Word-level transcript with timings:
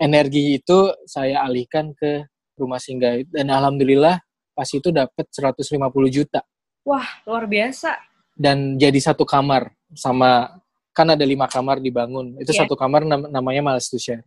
energi 0.00 0.56
itu 0.56 0.90
saya 1.04 1.44
alihkan 1.44 1.92
ke 1.92 2.24
rumah 2.56 2.80
singgah 2.80 3.20
dan 3.28 3.52
alhamdulillah 3.52 4.16
pas 4.56 4.68
itu 4.72 4.88
dapat 4.88 5.28
150 5.28 5.68
juta. 6.08 6.40
Wah, 6.84 7.06
luar 7.28 7.44
biasa. 7.44 7.96
Dan 8.32 8.80
jadi 8.80 8.96
satu 8.96 9.28
kamar 9.28 9.68
sama 9.92 10.60
kan 10.96 11.12
ada 11.12 11.24
lima 11.24 11.44
kamar 11.46 11.78
dibangun. 11.78 12.40
Itu 12.40 12.56
yeah. 12.56 12.64
satu 12.64 12.74
kamar 12.74 13.04
nam 13.04 13.28
namanya 13.28 13.60
Malas 13.60 13.92
to 13.92 14.00
Share. 14.00 14.24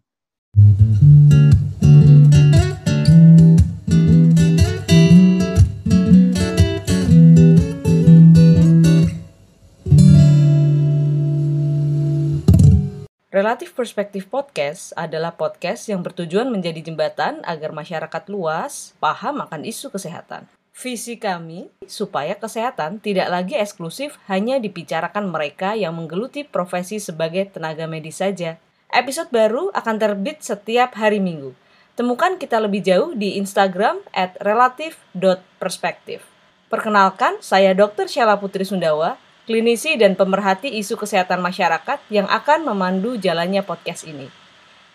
Relatif 13.33 13.73
Perspektif 13.73 14.29
Podcast 14.29 14.93
adalah 14.93 15.33
podcast 15.33 15.89
yang 15.89 16.05
bertujuan 16.05 16.53
menjadi 16.53 16.85
jembatan 16.85 17.41
agar 17.49 17.73
masyarakat 17.73 18.29
luas 18.29 18.93
paham 19.01 19.41
akan 19.41 19.65
isu 19.65 19.89
kesehatan. 19.89 20.45
Visi 20.69 21.17
kami 21.17 21.65
supaya 21.89 22.37
kesehatan 22.37 23.01
tidak 23.01 23.33
lagi 23.33 23.57
eksklusif 23.57 24.21
hanya 24.29 24.61
dibicarakan 24.61 25.33
mereka 25.33 25.73
yang 25.73 25.97
menggeluti 25.97 26.45
profesi 26.45 27.01
sebagai 27.01 27.49
tenaga 27.49 27.89
medis 27.89 28.21
saja. 28.21 28.61
Episode 28.93 29.33
baru 29.33 29.73
akan 29.73 29.95
terbit 29.97 30.45
setiap 30.45 30.93
hari 30.93 31.17
Minggu. 31.17 31.57
Temukan 31.97 32.37
kita 32.37 32.61
lebih 32.61 32.85
jauh 32.85 33.17
di 33.17 33.41
Instagram 33.41 33.97
at 34.13 34.37
relatif.perspektif. 34.45 36.21
Perkenalkan, 36.69 37.41
saya 37.41 37.73
Dr. 37.73 38.05
Syala 38.05 38.37
Putri 38.37 38.61
Sundawa, 38.61 39.17
klinisi 39.43 39.99
dan 39.99 40.15
pemerhati 40.15 40.71
isu 40.79 40.95
kesehatan 40.95 41.43
masyarakat 41.43 41.99
yang 42.07 42.27
akan 42.31 42.63
memandu 42.63 43.19
jalannya 43.19 43.59
podcast 43.59 44.07
ini. 44.07 44.31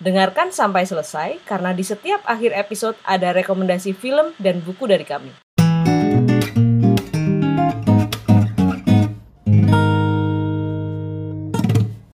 Dengarkan 0.01 0.55
sampai 0.55 0.89
selesai 0.89 1.43
karena 1.45 1.77
di 1.77 1.85
setiap 1.85 2.25
akhir 2.25 2.57
episode 2.57 2.97
ada 3.05 3.35
rekomendasi 3.35 3.93
film 3.93 4.33
dan 4.41 4.65
buku 4.65 4.89
dari 4.89 5.05
kami. 5.05 5.33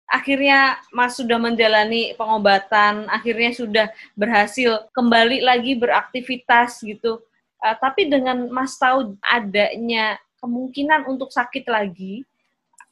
Akhirnya 0.09 0.81
Mas 0.89 1.21
sudah 1.21 1.37
menjalani 1.37 2.17
pengobatan, 2.17 3.05
akhirnya 3.13 3.53
sudah 3.53 3.87
berhasil 4.17 4.89
kembali 4.97 5.45
lagi 5.45 5.77
beraktivitas 5.77 6.81
gitu. 6.81 7.21
Uh, 7.61 7.77
tapi 7.77 8.09
dengan 8.09 8.49
Mas 8.49 8.81
tahu 8.81 9.21
adanya 9.21 10.17
kemungkinan 10.45 11.09
untuk 11.09 11.33
sakit 11.33 11.65
lagi. 11.73 12.21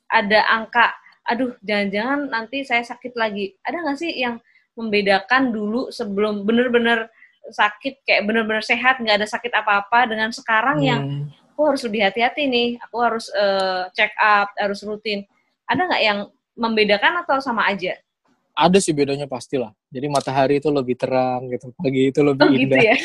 Ada 0.08 0.48
angka 0.48 0.97
aduh 1.22 1.55
jangan-jangan 1.62 2.33
nanti 2.33 2.64
saya 2.64 2.81
sakit 2.81 3.12
lagi. 3.12 3.53
Ada 3.61 3.84
nggak 3.84 3.98
sih 4.00 4.12
yang 4.17 4.41
membedakan 4.72 5.53
dulu 5.53 5.92
sebelum 5.92 6.48
bener-bener 6.48 7.12
sakit 7.53 8.08
kayak 8.08 8.25
bener-bener 8.25 8.64
sehat 8.64 8.97
nggak 9.05 9.20
ada 9.20 9.28
sakit 9.28 9.53
apa-apa 9.53 10.08
dengan 10.08 10.33
sekarang 10.33 10.80
hmm. 10.80 10.89
yang 10.89 11.03
aku 11.53 11.61
harus 11.69 11.84
lebih 11.84 12.08
hati-hati 12.08 12.48
nih. 12.48 12.80
Aku 12.89 12.97
harus 13.05 13.28
uh, 13.36 13.92
check 13.92 14.17
up 14.17 14.48
harus 14.56 14.80
rutin. 14.80 15.28
Ada 15.69 15.92
nggak 15.92 16.03
yang 16.03 16.19
membedakan 16.56 17.20
atau 17.20 17.36
sama 17.41 17.69
aja 17.69 17.97
ada 18.53 18.78
sih 18.78 18.92
bedanya 18.92 19.25
pastilah. 19.25 19.72
Jadi 19.89 20.06
matahari 20.12 20.61
itu 20.61 20.69
lebih 20.69 20.97
terang 21.00 21.48
gitu, 21.48 21.72
pagi 21.77 22.12
itu 22.12 22.20
lebih 22.20 22.48
oh, 22.48 22.53
indah. 22.53 22.81
Gitu 22.81 22.89
ya? 22.89 22.97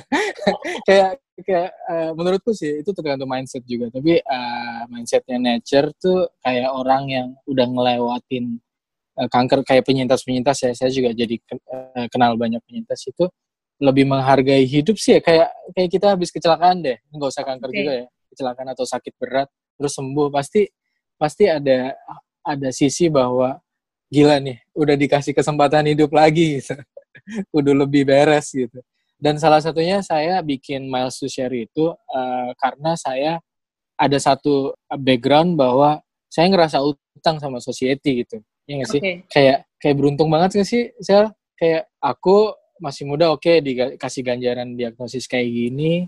kayak 0.88 1.10
kayak 1.44 1.70
uh, 1.86 2.10
menurutku 2.16 2.56
sih 2.56 2.80
itu 2.80 2.90
tergantung 2.96 3.28
mindset 3.28 3.62
juga. 3.68 3.92
Tapi 3.92 4.20
uh, 4.24 4.82
mindsetnya 4.88 5.36
nature 5.36 5.92
tuh 6.00 6.32
kayak 6.40 6.72
orang 6.72 7.04
yang 7.12 7.28
udah 7.44 7.66
ngelewatin 7.68 8.56
uh, 9.20 9.28
kanker 9.28 9.60
kayak 9.68 9.84
penyintas-penyintas 9.84 10.56
ya. 10.64 10.72
Saya 10.72 10.90
juga 10.90 11.12
jadi 11.12 11.36
uh, 11.52 12.06
kenal 12.08 12.40
banyak 12.40 12.64
penyintas 12.64 13.04
itu 13.04 13.28
lebih 13.78 14.08
menghargai 14.08 14.64
hidup 14.64 14.96
sih 14.96 15.16
ya. 15.16 15.20
Kayak 15.20 15.52
kayak 15.76 15.88
kita 15.92 16.06
habis 16.16 16.32
kecelakaan 16.32 16.80
deh, 16.80 16.96
nggak 17.12 17.28
usah 17.28 17.44
kanker 17.44 17.68
okay. 17.68 17.76
juga 17.76 17.92
ya, 17.92 18.06
kecelakaan 18.32 18.68
atau 18.72 18.84
sakit 18.88 19.14
berat 19.20 19.48
terus 19.78 19.94
sembuh 19.94 20.28
pasti 20.34 20.66
pasti 21.14 21.46
ada 21.46 21.94
ada 22.42 22.68
sisi 22.74 23.06
bahwa 23.06 23.54
gila 24.08 24.40
nih 24.40 24.58
udah 24.72 24.96
dikasih 24.96 25.32
kesempatan 25.36 25.88
hidup 25.92 26.12
lagi 26.12 26.60
gitu. 26.60 26.74
Udah 27.58 27.74
lebih 27.74 28.08
beres 28.08 28.54
gitu. 28.54 28.80
Dan 29.18 29.36
salah 29.36 29.58
satunya 29.58 30.00
saya 30.00 30.40
bikin 30.40 30.86
Miles 30.86 31.18
to 31.18 31.26
Share 31.26 31.52
itu 31.52 31.92
uh, 31.92 32.50
karena 32.56 32.94
saya 32.94 33.42
ada 33.98 34.16
satu 34.16 34.72
background 34.96 35.58
bahwa 35.58 35.98
saya 36.30 36.46
ngerasa 36.48 36.78
utang 36.80 37.42
sama 37.42 37.58
society 37.58 38.24
gitu. 38.24 38.38
Ya 38.64 38.80
nggak 38.80 38.90
sih? 38.94 39.00
Okay. 39.02 39.16
kayak 39.28 39.58
kayak 39.82 39.96
beruntung 39.96 40.28
banget 40.28 40.62
gak 40.62 40.68
sih 40.68 40.90
saya 41.02 41.30
kayak 41.58 41.86
aku 42.02 42.54
masih 42.78 43.06
muda 43.06 43.30
oke 43.34 43.42
okay, 43.42 43.58
dikasih 43.58 44.22
ganjaran 44.22 44.78
diagnosis 44.78 45.26
kayak 45.26 45.50
gini 45.50 46.06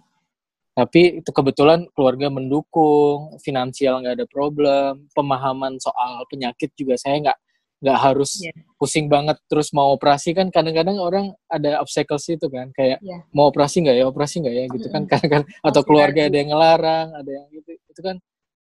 tapi 0.74 1.18
itu 1.18 1.30
kebetulan 1.34 1.86
keluarga 1.94 2.30
mendukung 2.30 3.34
finansial 3.42 4.02
nggak 4.02 4.22
ada 4.22 4.26
problem 4.30 5.10
pemahaman 5.10 5.76
soal 5.82 6.22
penyakit 6.30 6.70
juga 6.78 6.94
saya 6.94 7.18
nggak 7.18 7.38
nggak 7.80 7.98
harus 7.98 8.44
yeah. 8.44 8.52
pusing 8.76 9.08
banget 9.08 9.40
terus 9.48 9.72
mau 9.72 9.96
operasi 9.96 10.36
kan 10.36 10.52
kadang-kadang 10.52 11.00
orang 11.00 11.32
ada 11.48 11.80
obstacles 11.80 12.28
itu 12.28 12.44
kan 12.52 12.68
kayak 12.76 13.00
yeah. 13.00 13.24
mau 13.32 13.48
operasi 13.48 13.80
nggak 13.80 13.96
ya 13.96 14.04
operasi 14.04 14.44
nggak 14.44 14.54
ya 14.54 14.64
gitu 14.68 14.86
kan 14.92 15.02
kadang-kadang 15.08 15.48
atau 15.64 15.80
keluarga 15.80 16.28
ada 16.28 16.36
yang 16.36 16.52
ngelarang 16.52 17.08
ada 17.16 17.30
yang 17.30 17.46
gitu 17.48 17.70
itu 17.72 18.00
kan 18.04 18.16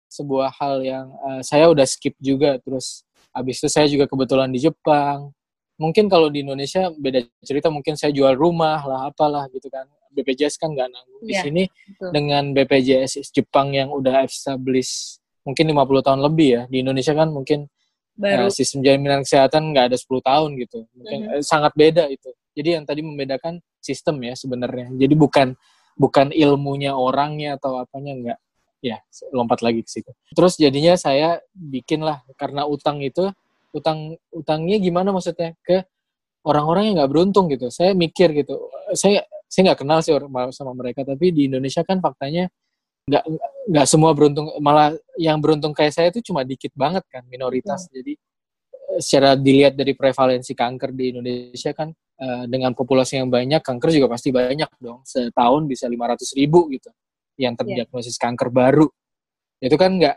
sebuah 0.08 0.54
hal 0.56 0.80
yang 0.86 1.06
uh, 1.20 1.42
saya 1.42 1.66
udah 1.66 1.84
skip 1.84 2.14
juga 2.22 2.62
terus 2.62 3.02
abis 3.34 3.58
itu 3.60 3.68
saya 3.68 3.86
juga 3.90 4.06
kebetulan 4.06 4.48
di 4.54 4.62
Jepang 4.62 5.34
mungkin 5.78 6.06
kalau 6.06 6.30
di 6.30 6.46
Indonesia 6.46 6.90
beda 6.94 7.22
cerita 7.42 7.68
mungkin 7.68 7.98
saya 7.98 8.14
jual 8.14 8.38
rumah 8.38 8.82
lah 8.86 9.10
apalah 9.10 9.50
gitu 9.50 9.66
kan 9.66 9.86
BPJS 10.14 10.58
kan 10.62 10.74
nggak 10.74 10.90
nanggung 10.90 11.22
di 11.26 11.34
yeah, 11.34 11.42
sini 11.42 11.62
betul. 11.66 12.10
dengan 12.14 12.44
BPJS 12.54 13.30
Jepang 13.34 13.74
yang 13.74 13.90
udah 13.90 14.22
established 14.26 15.22
mungkin 15.42 15.70
50 15.70 16.06
tahun 16.06 16.20
lebih 16.22 16.48
ya 16.48 16.62
di 16.70 16.86
Indonesia 16.86 17.14
kan 17.14 17.30
mungkin 17.30 17.66
baru 18.18 18.50
uh, 18.50 18.52
sistem 18.52 18.82
jaminan 18.82 19.22
kesehatan 19.22 19.70
nggak 19.70 19.94
ada 19.94 19.96
10 19.96 20.10
tahun 20.26 20.50
gitu. 20.58 20.78
Mungkin 20.98 21.18
mm 21.22 21.28
-hmm. 21.38 21.42
sangat 21.46 21.72
beda 21.78 22.10
itu. 22.10 22.34
Jadi 22.58 22.68
yang 22.74 22.84
tadi 22.84 23.00
membedakan 23.06 23.62
sistem 23.78 24.18
ya 24.26 24.34
sebenarnya. 24.34 24.90
Jadi 24.98 25.14
bukan 25.14 25.54
bukan 25.94 26.34
ilmunya 26.34 26.98
orangnya 26.98 27.54
atau 27.54 27.78
apanya 27.78 28.12
nggak. 28.18 28.38
Ya 28.78 28.98
lompat 29.34 29.62
lagi 29.62 29.86
ke 29.86 29.90
situ. 29.90 30.10
Terus 30.34 30.58
jadinya 30.58 30.98
saya 30.98 31.38
bikin 31.54 32.02
lah 32.02 32.22
karena 32.38 32.66
utang 32.66 33.02
itu 33.02 33.30
utang 33.70 34.18
utangnya 34.34 34.82
gimana 34.82 35.14
maksudnya? 35.14 35.54
Ke 35.62 35.86
orang-orang 36.42 36.90
yang 36.90 36.94
nggak 37.02 37.10
beruntung 37.10 37.46
gitu. 37.50 37.70
Saya 37.70 37.94
mikir 37.94 38.34
gitu. 38.34 38.58
Saya 38.98 39.22
saya 39.46 39.72
nggak 39.72 39.80
kenal 39.86 39.98
sih 40.02 40.14
sama 40.54 40.74
mereka. 40.74 41.06
Tapi 41.06 41.30
di 41.30 41.46
Indonesia 41.46 41.86
kan 41.86 42.02
faktanya 42.02 42.50
nggak 43.08 43.24
nggak 43.68 43.86
semua 43.88 44.12
beruntung 44.12 44.52
malah 44.60 44.92
yang 45.16 45.40
beruntung 45.40 45.72
kayak 45.72 45.92
saya 45.96 46.08
itu 46.12 46.20
cuma 46.20 46.44
dikit 46.44 46.72
banget 46.76 47.04
kan 47.08 47.24
minoritas 47.24 47.88
hmm. 47.88 47.92
jadi 47.96 48.12
eh, 48.72 49.00
secara 49.00 49.30
dilihat 49.34 49.74
dari 49.74 49.96
prevalensi 49.96 50.52
kanker 50.52 50.92
di 50.92 51.16
Indonesia 51.16 51.72
kan 51.72 51.88
uh, 52.20 52.44
dengan 52.44 52.76
populasi 52.76 53.20
yang 53.20 53.32
banyak 53.32 53.64
kanker 53.64 53.88
juga 53.88 54.12
pasti 54.12 54.28
banyak 54.28 54.68
dong 54.78 55.00
setahun 55.08 55.62
bisa 55.64 55.88
500 55.88 56.38
ribu 56.38 56.68
gitu 56.72 56.92
yang 57.40 57.56
iya. 57.56 57.60
terdiagnosis 57.64 58.16
yeah. 58.18 58.22
kanker 58.28 58.48
baru 58.52 58.86
itu 59.58 59.76
kan 59.80 59.90
nggak 59.96 60.16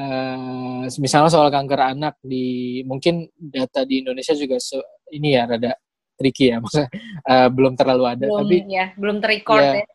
uh, 0.00 0.84
misalnya 0.98 1.30
soal 1.30 1.48
kanker 1.48 1.80
anak 1.80 2.14
di 2.20 2.80
mungkin 2.84 3.28
data 3.38 3.86
di 3.86 4.04
Indonesia 4.04 4.34
juga 4.34 4.58
se, 4.60 4.76
ini 5.14 5.38
ya 5.38 5.46
rada 5.48 5.72
tricky 6.18 6.50
ya 6.50 6.58
maksudnya 6.62 6.90
uh, 7.26 7.48
belum 7.48 7.74
terlalu 7.78 8.04
ada 8.10 8.26
belum, 8.26 8.38
tapi 8.42 8.56
ya 8.66 8.86
belum 8.98 9.16
terrecord 9.22 9.62
ya, 9.62 9.72
ya 9.84 9.93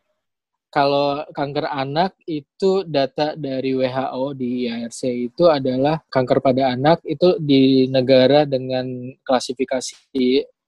kalau 0.70 1.26
kanker 1.34 1.66
anak 1.66 2.14
itu 2.30 2.86
data 2.86 3.34
dari 3.34 3.74
WHO 3.74 4.24
di 4.38 4.70
IRC 4.70 5.34
itu 5.34 5.50
adalah 5.50 5.98
kanker 6.06 6.38
pada 6.38 6.70
anak 6.70 7.02
itu 7.02 7.34
di 7.42 7.90
negara 7.90 8.46
dengan 8.46 8.86
klasifikasi 9.26 9.98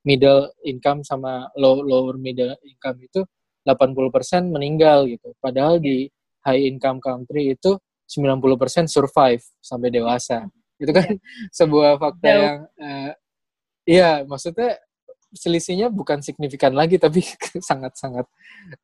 middle 0.03 0.51
income 0.67 1.07
sama 1.07 1.47
low 1.55 1.79
lower 1.79 2.19
middle 2.19 2.59
income 2.67 2.99
itu 3.07 3.23
80% 3.63 4.51
meninggal 4.51 5.07
gitu. 5.07 5.39
Padahal 5.39 5.79
di 5.79 6.11
high 6.43 6.67
income 6.67 6.99
country 6.99 7.55
itu 7.55 7.79
90% 8.11 8.91
survive 8.91 9.43
sampai 9.63 9.89
dewasa. 9.95 10.51
Itu 10.83 10.91
kan 10.91 11.15
sebuah 11.55 12.03
fakta 12.03 12.27
yang 12.29 12.59
uh, 12.75 13.11
iya 13.87 14.27
maksudnya 14.27 14.83
selisihnya 15.33 15.89
bukan 15.89 16.21
signifikan 16.21 16.77
lagi 16.77 17.01
tapi 17.01 17.25
sangat 17.69 17.97
sangat 17.97 18.29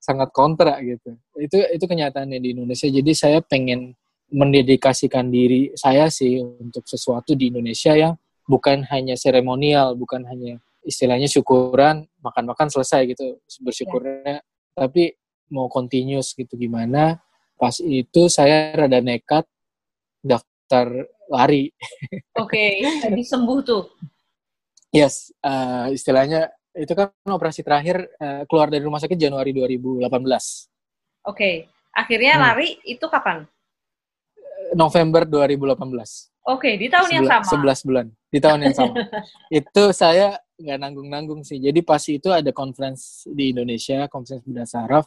sangat 0.01 0.29
kontra 0.33 0.81
gitu 0.81 1.15
itu 1.37 1.57
itu 1.73 1.85
kenyataannya 1.85 2.41
di 2.41 2.57
Indonesia 2.57 2.89
jadi 2.89 3.13
saya 3.13 3.39
pengen 3.45 3.93
mendedikasikan 4.29 5.33
diri 5.33 5.73
saya 5.73 6.13
sih 6.13 6.41
untuk 6.41 6.85
sesuatu 6.85 7.33
di 7.33 7.49
Indonesia 7.53 7.97
yang 7.97 8.17
bukan 8.49 8.85
hanya 8.89 9.17
seremonial 9.17 9.97
bukan 9.97 10.25
hanya 10.29 10.61
istilahnya 10.85 11.29
syukuran 11.29 12.09
makan-makan 12.25 12.73
selesai 12.73 13.13
gitu 13.13 13.41
bersyukurnya 13.61 14.21
ya. 14.25 14.39
tapi 14.73 15.13
mau 15.53 15.69
continuous 15.69 16.33
gitu 16.33 16.57
gimana 16.57 17.21
pas 17.61 17.77
itu 17.81 18.29
saya 18.33 18.73
rada 18.73 19.01
nekat 19.01 19.45
daftar 20.25 21.09
lari 21.29 21.73
oke 22.37 22.49
okay. 22.49 22.85
jadi 23.05 23.23
sembuh 23.25 23.59
tuh 23.65 23.85
yes 24.93 25.31
uh, 25.45 25.93
istilahnya 25.93 26.53
itu 26.79 26.93
kan 26.95 27.11
operasi 27.27 27.67
terakhir 27.67 28.07
uh, 28.23 28.47
keluar 28.47 28.71
dari 28.71 28.87
rumah 28.87 29.03
sakit 29.03 29.19
Januari 29.19 29.51
2018. 29.51 30.07
Oke, 30.07 30.15
okay. 31.27 31.55
akhirnya 31.91 32.39
hmm. 32.39 32.43
lari 32.43 32.69
itu 32.87 33.05
kapan? 33.11 33.45
November 34.79 35.27
2018. 35.27 35.75
Oke, 35.75 36.25
okay, 36.49 36.75
di 36.81 36.89
tahun 36.89 37.09
yang 37.13 37.27
sama. 37.29 37.45
11 37.45 37.89
bulan, 37.89 38.07
di 38.33 38.39
tahun 38.41 38.59
yang 38.65 38.75
sama. 38.77 38.95
itu 39.61 39.83
saya 39.93 40.39
nggak 40.57 40.79
nanggung-nanggung 40.81 41.43
sih. 41.45 41.61
Jadi 41.61 41.81
pas 41.85 42.01
itu 42.09 42.29
ada 42.33 42.51
conference 42.55 43.29
di 43.29 43.53
Indonesia, 43.53 44.09
conference 44.09 44.45
Buddha 44.45 44.65
Saraf. 44.65 45.07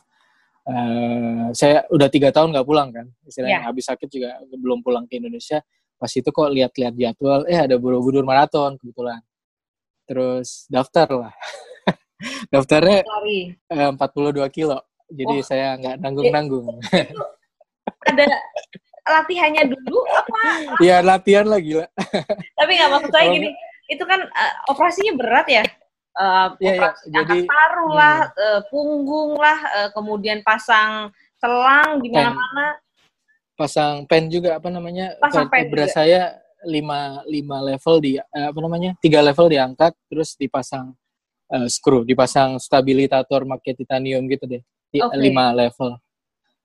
Uh, 0.61 1.49
saya 1.57 1.81
udah 1.89 2.05
tiga 2.13 2.29
tahun 2.29 2.53
nggak 2.53 2.67
pulang 2.69 2.93
kan, 2.93 3.09
istilahnya 3.25 3.65
yeah. 3.65 3.65
habis 3.65 3.89
sakit 3.89 4.05
juga 4.05 4.37
belum 4.53 4.85
pulang 4.85 5.09
ke 5.09 5.17
Indonesia. 5.17 5.57
Pas 5.97 6.09
itu 6.13 6.29
kok 6.29 6.49
lihat-lihat 6.53 6.93
jadwal, 6.93 7.49
eh 7.49 7.57
ada 7.57 7.77
Borobudur 7.81 8.21
Marathon 8.21 8.77
kebetulan. 8.77 9.21
Terus 10.11 10.67
daftar 10.67 11.07
lah. 11.07 11.33
Daftarnya 12.51 13.07
uh, 13.71 13.95
42 13.95 14.43
kilo, 14.51 14.83
jadi 15.07 15.35
oh. 15.39 15.41
saya 15.41 15.79
nggak 15.79 16.03
nanggung-nanggung. 16.03 16.67
ada 18.11 18.25
latihannya 19.07 19.71
dulu 19.71 20.03
apa? 20.11 20.39
Iya 20.83 20.99
latihan 20.99 21.47
lah 21.47 21.63
gila. 21.63 21.87
Tapi 22.59 22.71
nggak 22.75 22.91
maksud 22.91 23.11
saya 23.15 23.25
gini, 23.31 23.49
itu 23.87 24.03
kan 24.03 24.19
uh, 24.19 24.53
operasinya 24.67 25.13
berat 25.15 25.47
ya. 25.47 25.63
Uh, 26.11 26.51
operasi 26.59 27.07
yeah. 27.07 27.23
Jadi, 27.23 27.37
paru 27.47 27.87
hmm. 27.87 27.95
lah, 27.95 28.17
uh, 28.35 28.59
punggung 28.67 29.39
lah, 29.39 29.59
uh, 29.79 29.89
kemudian 29.95 30.43
pasang 30.43 31.07
selang 31.39 32.03
di 32.03 32.11
mana-mana. 32.11 32.75
Pasang 33.55 34.03
pen 34.05 34.27
juga 34.27 34.59
apa 34.59 34.67
namanya? 34.67 35.15
Pasang 35.23 35.47
pen 35.47 35.71
juga. 35.71 35.87
saya 35.87 36.35
lima 36.65 37.21
lima 37.25 37.57
level 37.61 37.95
di 38.01 38.17
uh, 38.17 38.47
apa 38.49 38.59
namanya? 38.61 38.91
Tiga 39.01 39.19
level 39.21 39.49
diangkat, 39.49 39.93
terus 40.09 40.37
dipasang 40.37 40.93
uh, 41.51 41.67
screw, 41.67 42.07
dipasang 42.07 42.57
stabilitator 42.57 43.43
pakai 43.43 43.73
titanium 43.75 44.25
gitu 44.31 44.45
deh. 44.47 44.61
Okay. 44.91 45.17
Lima 45.19 45.55
level. 45.55 45.99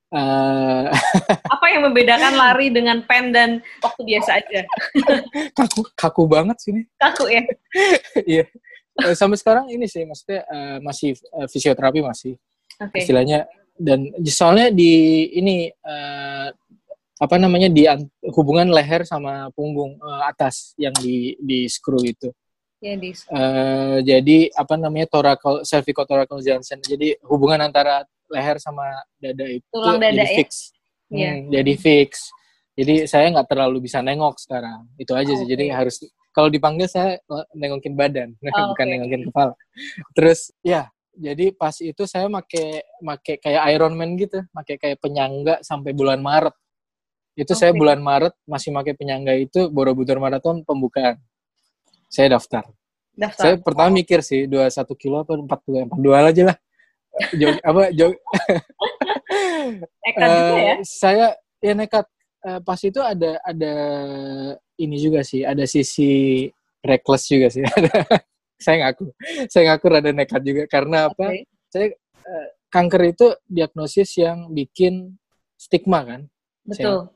Uh, 0.07 0.87
apa 1.55 1.67
yang 1.67 1.83
membedakan 1.91 2.39
lari 2.39 2.71
dengan 2.71 3.03
pen 3.11 3.35
dan 3.35 3.59
waktu 3.83 4.07
biasa 4.07 4.39
aja? 4.39 4.63
kaku, 5.59 5.83
kaku 5.99 6.23
banget 6.31 6.57
sini. 6.63 6.87
Kaku 6.97 7.27
ya? 7.27 7.43
Iya. 8.23 8.47
yeah. 8.47 9.13
Sampai 9.13 9.37
sekarang 9.37 9.69
ini 9.69 9.85
sih, 9.91 10.07
maksudnya 10.09 10.47
uh, 10.49 10.79
masih 10.81 11.19
uh, 11.37 11.45
fisioterapi 11.51 12.01
masih 12.01 12.39
okay. 12.81 13.03
istilahnya. 13.05 13.45
Dan 13.77 14.09
soalnya 14.25 14.73
di 14.73 15.29
ini 15.37 15.69
uh, 15.69 16.49
apa 17.17 17.37
namanya 17.41 17.73
di 17.73 17.89
hubungan 18.37 18.69
leher 18.69 19.09
sama 19.09 19.49
punggung 19.57 19.97
uh, 20.01 20.29
atas 20.29 20.77
yang 20.77 20.93
di 21.01 21.37
di 21.41 21.65
screw 21.65 22.05
itu. 22.05 22.29
Ya, 22.85 22.93
di 22.93 23.11
uh, 23.33 24.05
jadi 24.05 24.53
apa 24.53 24.77
namanya 24.77 25.09
thoracal 25.09 25.65
cervicotoracal 25.65 26.45
junction. 26.45 26.77
Jadi 26.85 27.17
hubungan 27.25 27.65
antara 27.65 28.05
leher 28.29 28.61
sama 28.61 28.85
dada 29.17 29.47
itu 29.49 29.65
Tulang 29.73 29.97
dada 29.97 30.13
jadi 30.13 30.29
ya? 30.29 30.37
fix. 30.37 30.51
Hmm, 31.09 31.17
yeah. 31.17 31.37
Jadi 31.61 31.73
fix. 31.81 32.11
Jadi 32.77 33.09
saya 33.09 33.33
nggak 33.33 33.49
terlalu 33.49 33.89
bisa 33.89 34.05
nengok 34.05 34.37
sekarang. 34.37 34.85
Itu 35.01 35.17
aja 35.17 35.33
oh, 35.33 35.37
sih. 35.41 35.49
Okay. 35.49 35.57
Jadi 35.57 35.65
harus 35.73 35.97
kalau 36.37 36.53
dipanggil 36.53 36.85
saya 36.85 37.17
nengokin 37.57 37.97
badan, 37.97 38.37
oh, 38.53 38.77
bukan 38.77 38.85
okay. 38.85 38.93
nengokin 38.93 39.23
kepala. 39.33 39.57
Terus 40.13 40.53
ya, 40.61 40.93
jadi 41.17 41.57
pas 41.57 41.73
itu 41.81 42.05
saya 42.05 42.29
make 42.29 42.85
make 43.01 43.41
kayak 43.41 43.73
Iron 43.73 43.97
Man 43.97 44.21
gitu, 44.21 44.45
make 44.53 44.77
kayak 44.77 45.01
penyangga 45.01 45.65
sampai 45.65 45.97
bulan 45.97 46.21
Maret. 46.21 46.53
Itu 47.37 47.53
okay. 47.53 47.69
saya 47.69 47.73
bulan 47.77 48.01
Maret 48.01 48.35
masih 48.49 48.73
make 48.73 48.97
penyangga 48.97 49.37
itu 49.37 49.69
Borobudur 49.69 50.17
Marathon 50.17 50.65
pembukaan. 50.65 51.21
Saya 52.09 52.41
daftar. 52.41 52.65
Daftar. 53.13 53.43
Saya 53.45 53.55
pertama 53.61 53.93
mikir 53.93 54.25
sih 54.25 54.49
21 54.49 54.73
kilo 54.97 55.23
atau 55.23 55.37
42, 55.45 55.93
42 55.93 56.31
aja 56.33 56.43
lah 56.53 56.57
jog 57.37 57.57
apa 57.69 57.83
jog 57.97 58.15
nekat 60.05 60.29
uh, 60.29 60.37
juga 60.37 60.55
ya 60.61 60.75
eh, 60.75 60.79
saya 60.85 61.27
ya 61.61 61.73
nekat 61.73 62.07
uh, 62.47 62.61
pas 62.63 62.81
itu 62.85 63.01
ada 63.01 63.41
ada 63.43 63.75
ini 64.77 64.97
juga 65.01 65.25
sih 65.25 65.43
ada 65.43 65.65
sisi 65.65 66.47
reckless 66.85 67.27
juga 67.27 67.49
sih 67.51 67.65
saya 68.65 68.89
ngaku 68.89 69.05
saya 69.51 69.63
ngaku 69.73 69.85
rada 69.91 70.11
nekat 70.13 70.43
juga 70.45 70.63
karena 70.69 71.11
apa 71.11 71.27
okay. 71.33 71.45
saya 71.73 71.87
uh, 72.25 72.47
kanker 72.71 73.03
itu 73.17 73.27
diagnosis 73.49 74.11
yang 74.21 74.53
bikin 74.53 75.17
stigma 75.57 76.05
kan 76.05 76.21
betul 76.69 77.09
saya, 77.09 77.16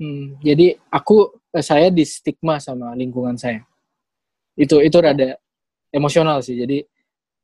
hmm, 0.00 0.40
jadi 0.40 0.80
aku 0.88 1.44
saya 1.60 1.92
di 1.92 2.02
stigma 2.08 2.56
sama 2.56 2.96
lingkungan 2.96 3.36
saya 3.36 3.60
itu 4.56 4.80
itu 4.80 4.96
rada 4.98 5.36
emosional 5.92 6.40
sih 6.40 6.56
jadi 6.56 6.82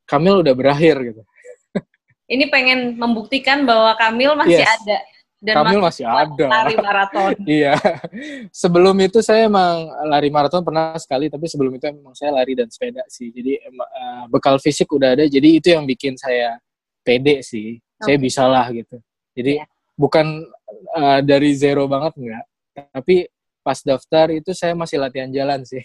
Kamil 0.06 0.40
udah 0.40 0.54
berakhir 0.56 0.96
gitu 1.12 1.22
ini 2.26 2.50
pengen 2.50 2.98
membuktikan 2.98 3.62
bahwa 3.62 3.94
Kamil 3.94 4.34
masih 4.34 4.64
yes. 4.64 4.74
ada 4.82 4.98
dan 5.36 5.54
Kamil 5.62 5.80
masih, 5.84 6.04
masih 6.08 6.26
ada 6.32 6.46
lari 6.48 6.74
maraton. 6.80 7.32
iya. 7.60 7.74
Sebelum 8.48 8.96
itu 9.04 9.20
saya 9.20 9.46
emang 9.46 9.92
lari 10.08 10.32
maraton 10.32 10.64
pernah 10.64 10.96
sekali, 10.96 11.28
tapi 11.28 11.44
sebelum 11.44 11.76
itu 11.76 11.86
emang 11.92 12.16
saya 12.16 12.34
lari 12.34 12.56
dan 12.56 12.72
sepeda 12.72 13.04
sih. 13.06 13.28
Jadi 13.30 13.60
uh, 13.68 14.24
bekal 14.32 14.56
fisik 14.56 14.88
udah 14.90 15.12
ada, 15.12 15.28
jadi 15.28 15.60
itu 15.60 15.68
yang 15.76 15.84
bikin 15.84 16.16
saya 16.16 16.56
pede 17.04 17.44
sih. 17.44 17.76
Okay. 18.00 18.02
Saya 18.02 18.16
bisa 18.16 18.42
lah 18.48 18.66
gitu. 18.72 18.96
Jadi 19.36 19.60
yeah. 19.60 19.75
Bukan 19.96 20.44
uh, 20.94 21.20
dari 21.24 21.56
zero 21.56 21.88
banget 21.90 22.12
enggak, 22.20 22.44
tapi 22.92 23.26
pas 23.66 23.82
daftar 23.82 24.30
itu 24.30 24.54
saya 24.54 24.78
masih 24.78 25.02
latihan 25.02 25.26
jalan 25.32 25.66
sih. 25.66 25.82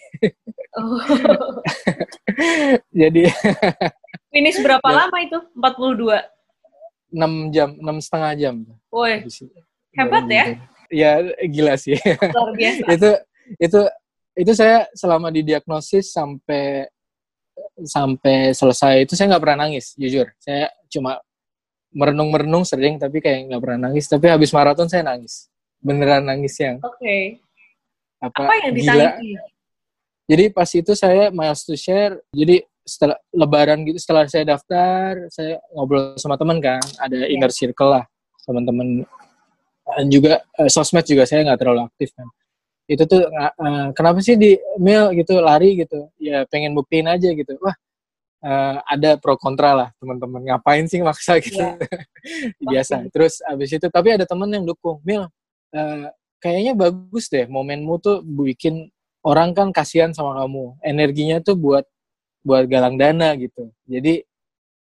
Oh. 0.78 1.02
jadi 3.00 3.26
Finish 4.32 4.62
berapa 4.64 4.88
ya. 4.88 4.96
lama 5.04 5.18
itu? 5.20 5.38
42? 5.52 6.24
6 7.12 7.52
jam, 7.52 7.68
6 7.76 8.04
setengah 8.08 8.32
jam. 8.38 8.54
Woi, 8.88 9.20
hebat 9.92 10.24
ya? 10.30 10.44
Ya, 10.88 11.12
gila 11.44 11.76
sih. 11.76 12.00
Luar 12.32 12.56
biasa. 12.56 12.82
itu, 12.96 13.10
itu, 13.60 13.80
itu 14.32 14.52
saya 14.56 14.88
selama 14.96 15.28
didiagnosis 15.28 16.16
sampai 16.16 16.88
sampai 17.84 18.56
selesai 18.56 19.04
itu 19.04 19.12
saya 19.12 19.36
nggak 19.36 19.42
pernah 19.44 19.68
nangis, 19.68 19.92
jujur. 20.00 20.32
Saya 20.40 20.72
cuma 20.88 21.20
merenung-merenung 21.92 22.64
sering, 22.64 22.96
tapi 22.96 23.20
kayak 23.20 23.52
nggak 23.52 23.62
pernah 23.62 23.88
nangis. 23.88 24.08
Tapi 24.08 24.26
habis 24.28 24.50
maraton 24.50 24.88
saya 24.88 25.04
nangis. 25.04 25.48
Beneran 25.78 26.24
nangis 26.26 26.56
yang. 26.58 26.80
Oke. 26.80 26.98
Okay. 26.98 27.22
Apa, 28.22 28.48
apa 28.48 28.54
yang 28.64 28.74
ditangisi? 28.74 29.30
Jadi 30.30 30.44
pas 30.54 30.70
itu 30.70 30.92
saya 30.94 31.28
miles 31.34 31.66
to 31.66 31.74
share, 31.74 32.16
jadi 32.30 32.62
setelah 32.82 33.18
lebaran 33.30 33.86
gitu 33.86 33.98
setelah 34.02 34.26
saya 34.26 34.42
daftar 34.42 35.30
saya 35.30 35.62
ngobrol 35.70 36.18
sama 36.18 36.34
teman 36.34 36.58
kan 36.58 36.82
ada 36.98 37.14
yeah. 37.14 37.30
inner 37.30 37.50
circle 37.54 37.94
lah 37.94 38.04
teman-teman 38.42 39.06
dan 39.86 40.06
juga 40.10 40.42
uh, 40.58 40.66
sosmed 40.66 41.06
juga 41.06 41.22
saya 41.22 41.46
nggak 41.46 41.60
terlalu 41.62 41.86
aktif 41.86 42.10
kan 42.18 42.26
itu 42.90 43.06
tuh 43.06 43.22
uh, 43.30 43.94
kenapa 43.94 44.18
sih 44.18 44.34
di 44.34 44.58
mail 44.82 45.14
gitu 45.14 45.38
lari 45.38 45.78
gitu 45.78 46.10
ya 46.18 46.42
pengen 46.50 46.74
buktiin 46.74 47.06
aja 47.06 47.30
gitu 47.30 47.54
wah 47.62 47.74
uh, 48.42 48.82
ada 48.84 49.16
pro 49.16 49.38
kontra 49.38 49.72
lah 49.72 49.88
teman-teman 50.02 50.42
ngapain 50.50 50.84
sih 50.90 51.00
maksa 51.00 51.38
gitu 51.40 51.62
yeah. 51.62 51.78
biasa 52.70 53.06
terus 53.14 53.40
abis 53.46 53.78
itu 53.78 53.86
tapi 53.88 54.14
ada 54.14 54.26
teman 54.28 54.50
yang 54.50 54.66
dukung 54.66 55.00
mil 55.06 55.26
uh, 55.72 56.06
kayaknya 56.42 56.74
bagus 56.74 57.30
deh 57.30 57.46
momenmu 57.46 58.02
tuh 58.02 58.20
bikin 58.26 58.90
orang 59.22 59.54
kan 59.54 59.70
kasihan 59.70 60.10
sama 60.10 60.42
kamu 60.42 60.74
energinya 60.82 61.38
tuh 61.38 61.54
buat 61.54 61.86
buat 62.42 62.66
galang 62.66 62.98
dana 62.98 63.32
gitu. 63.38 63.70
Jadi 63.86 64.26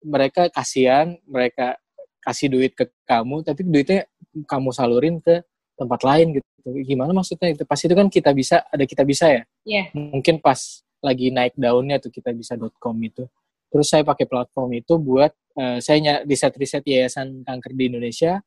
mereka 0.04 0.48
kasihan, 0.48 1.20
mereka 1.28 1.76
kasih 2.24 2.48
duit 2.48 2.72
ke 2.76 2.88
kamu, 3.04 3.44
tapi 3.44 3.68
duitnya 3.68 4.08
kamu 4.48 4.72
salurin 4.72 5.20
ke 5.20 5.44
tempat 5.76 6.00
lain 6.08 6.40
gitu. 6.40 6.48
Gimana 6.88 7.12
maksudnya 7.12 7.52
itu? 7.52 7.64
Pas 7.68 7.80
itu 7.80 7.92
kan 7.92 8.08
kita 8.08 8.32
bisa, 8.32 8.64
ada 8.72 8.84
kita 8.88 9.04
bisa 9.04 9.28
ya. 9.28 9.44
Yeah. 9.68 9.92
Mungkin 9.92 10.40
pas 10.40 10.84
lagi 11.04 11.32
naik 11.32 11.56
daunnya 11.60 12.00
tuh 12.00 12.12
kita 12.12 12.32
bisa.com 12.32 12.96
itu. 13.04 13.28
Terus 13.70 13.88
saya 13.88 14.02
pakai 14.02 14.26
platform 14.26 14.82
itu 14.82 14.98
buat 14.98 15.30
uh, 15.58 15.78
saya 15.78 16.26
riset-riset 16.26 16.82
yayasan 16.86 17.46
kanker 17.46 17.74
di 17.78 17.84
Indonesia, 17.94 18.42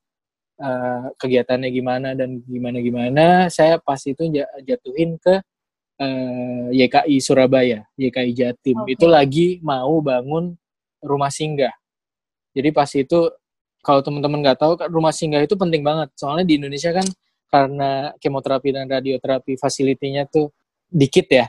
uh, 0.58 1.14
kegiatannya 1.14 1.70
gimana 1.70 2.18
dan 2.18 2.42
gimana-gimana. 2.42 3.46
Saya 3.46 3.78
pas 3.78 4.02
itu 4.02 4.26
jatuhin 4.66 5.16
ke 5.22 5.34
uh, 6.02 6.68
eh, 6.74 6.86
YKI 6.86 7.16
Surabaya, 7.22 7.86
YKI 7.94 8.32
Jatim. 8.34 8.82
Okay. 8.82 8.98
Itu 8.98 9.06
lagi 9.06 9.62
mau 9.62 10.02
bangun 10.02 10.58
rumah 11.02 11.30
singgah. 11.30 11.72
Jadi 12.52 12.68
pas 12.74 12.90
itu 12.92 13.30
kalau 13.82 14.00
teman-teman 14.02 14.42
nggak 14.42 14.58
tahu 14.58 14.72
rumah 14.90 15.14
singgah 15.14 15.42
itu 15.42 15.54
penting 15.54 15.82
banget. 15.82 16.10
Soalnya 16.18 16.46
di 16.46 16.54
Indonesia 16.58 16.90
kan 16.90 17.06
karena 17.52 18.16
kemoterapi 18.16 18.72
dan 18.72 18.88
radioterapi 18.88 19.60
fasilitinya 19.60 20.24
tuh 20.26 20.50
dikit 20.88 21.26
ya, 21.28 21.46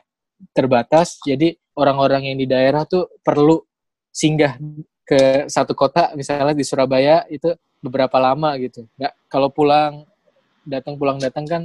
terbatas. 0.52 1.22
Jadi 1.24 1.56
orang-orang 1.78 2.34
yang 2.34 2.38
di 2.38 2.46
daerah 2.50 2.86
tuh 2.86 3.10
perlu 3.22 3.58
singgah 4.14 4.58
ke 5.04 5.50
satu 5.52 5.74
kota, 5.76 6.16
misalnya 6.16 6.56
di 6.56 6.64
Surabaya 6.64 7.28
itu 7.28 7.52
beberapa 7.84 8.16
lama 8.22 8.56
gitu. 8.62 8.88
Nggak 8.96 9.14
kalau 9.28 9.50
pulang 9.52 10.08
datang 10.64 10.96
pulang 10.96 11.20
datang 11.20 11.44
kan 11.44 11.62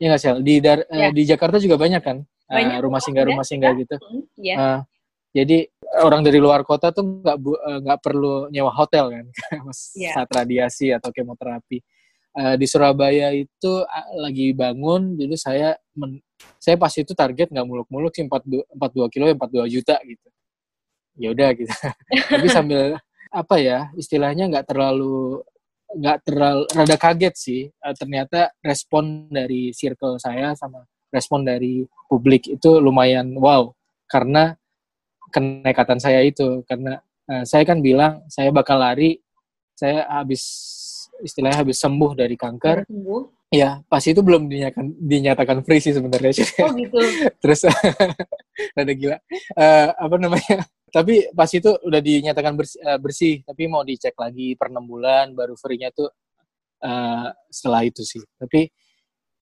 ya 0.00 0.08
nggak 0.08 0.20
sih 0.20 0.32
di 0.40 0.54
dar, 0.64 0.80
ya. 0.88 1.08
uh, 1.08 1.12
di 1.12 1.22
Jakarta 1.28 1.60
juga 1.60 1.76
banyak 1.76 2.00
kan 2.00 2.24
banyak 2.48 2.80
uh, 2.80 2.82
rumah 2.82 3.00
singgah 3.04 3.24
rumah 3.28 3.44
singgah 3.44 3.76
gitu 3.76 4.00
ya. 4.40 4.56
uh, 4.56 4.80
Jadi 5.30 5.62
orang 6.02 6.26
dari 6.26 6.42
luar 6.42 6.66
kota 6.66 6.90
tuh 6.90 7.22
nggak 7.22 7.36
eh, 7.38 7.78
nggak 7.86 7.98
perlu 8.02 8.50
nyewa 8.50 8.72
hotel 8.74 9.12
kan 9.14 9.26
Iya. 10.00 10.16
saat 10.16 10.28
radiasi 10.32 10.90
atau 10.90 11.12
kemoterapi. 11.14 11.78
Eh, 12.30 12.54
di 12.62 12.66
Surabaya 12.70 13.34
itu 13.34 13.72
lagi 14.14 14.54
bangun, 14.54 15.18
jadi 15.18 15.34
saya 15.34 15.68
men- 15.98 16.22
saya 16.62 16.78
pas 16.78 16.94
itu 16.94 17.10
target 17.10 17.50
nggak 17.50 17.66
muluk-muluk 17.66 18.14
sih 18.14 18.22
42, 18.22 18.62
42 18.70 19.10
kilo 19.10 19.24
42 19.34 19.66
juta 19.66 19.98
gitu. 20.06 20.28
Ya 21.18 21.34
udah 21.34 21.50
gitu. 21.58 21.66
Tapi 22.30 22.46
sambil 22.46 22.94
apa 23.34 23.56
ya 23.58 23.90
istilahnya 23.98 24.46
nggak 24.50 24.66
terlalu 24.70 25.42
nggak 25.90 26.18
terlalu 26.26 26.62
rada 26.70 26.96
kaget 26.98 27.34
sih 27.34 27.62
Eh, 27.70 27.94
ternyata 27.98 28.54
respon 28.62 29.26
dari 29.30 29.74
circle 29.74 30.18
saya 30.22 30.54
sama 30.54 30.86
respon 31.10 31.42
dari 31.42 31.82
publik 32.06 32.46
itu 32.46 32.78
lumayan 32.78 33.34
wow 33.38 33.74
karena 34.06 34.54
kenekatan 35.34 35.98
saya 35.98 36.22
itu 36.22 36.62
karena 36.66 37.02
eh, 37.30 37.42
saya 37.46 37.62
kan 37.66 37.82
bilang 37.82 38.22
saya 38.30 38.50
bakal 38.54 38.78
lari 38.78 39.18
saya 39.74 40.06
habis 40.10 40.42
istilahnya 41.22 41.62
habis 41.64 41.78
sembuh 41.80 42.12
dari 42.16 42.36
kanker. 42.36 42.88
Sembuh. 42.88 43.22
ya 43.50 43.82
pas 43.90 43.98
itu 44.06 44.22
belum 44.22 44.46
dinyatakan 44.46 44.94
dinyatakan 44.94 45.58
free 45.66 45.82
sih 45.82 45.90
sebenarnya. 45.90 46.30
Oh 46.62 46.70
gitu. 46.74 46.98
terus 47.42 47.66
rada 48.76 48.92
gila. 48.94 49.16
Eh, 49.58 49.88
apa 49.90 50.16
namanya? 50.18 50.58
Tapi 50.90 51.30
pas 51.34 51.50
itu 51.50 51.70
udah 51.86 52.00
dinyatakan 52.02 52.54
bersih, 52.58 52.78
eh, 52.82 52.98
bersih 52.98 53.34
tapi 53.46 53.66
mau 53.66 53.82
dicek 53.82 54.14
lagi 54.18 54.54
per 54.54 54.70
enam 54.70 54.86
bulan 54.86 55.34
baru 55.34 55.54
free-nya 55.58 55.90
tuh 55.90 56.10
eh, 56.82 57.28
setelah 57.50 57.82
itu 57.82 58.02
sih. 58.06 58.22
Tapi 58.38 58.70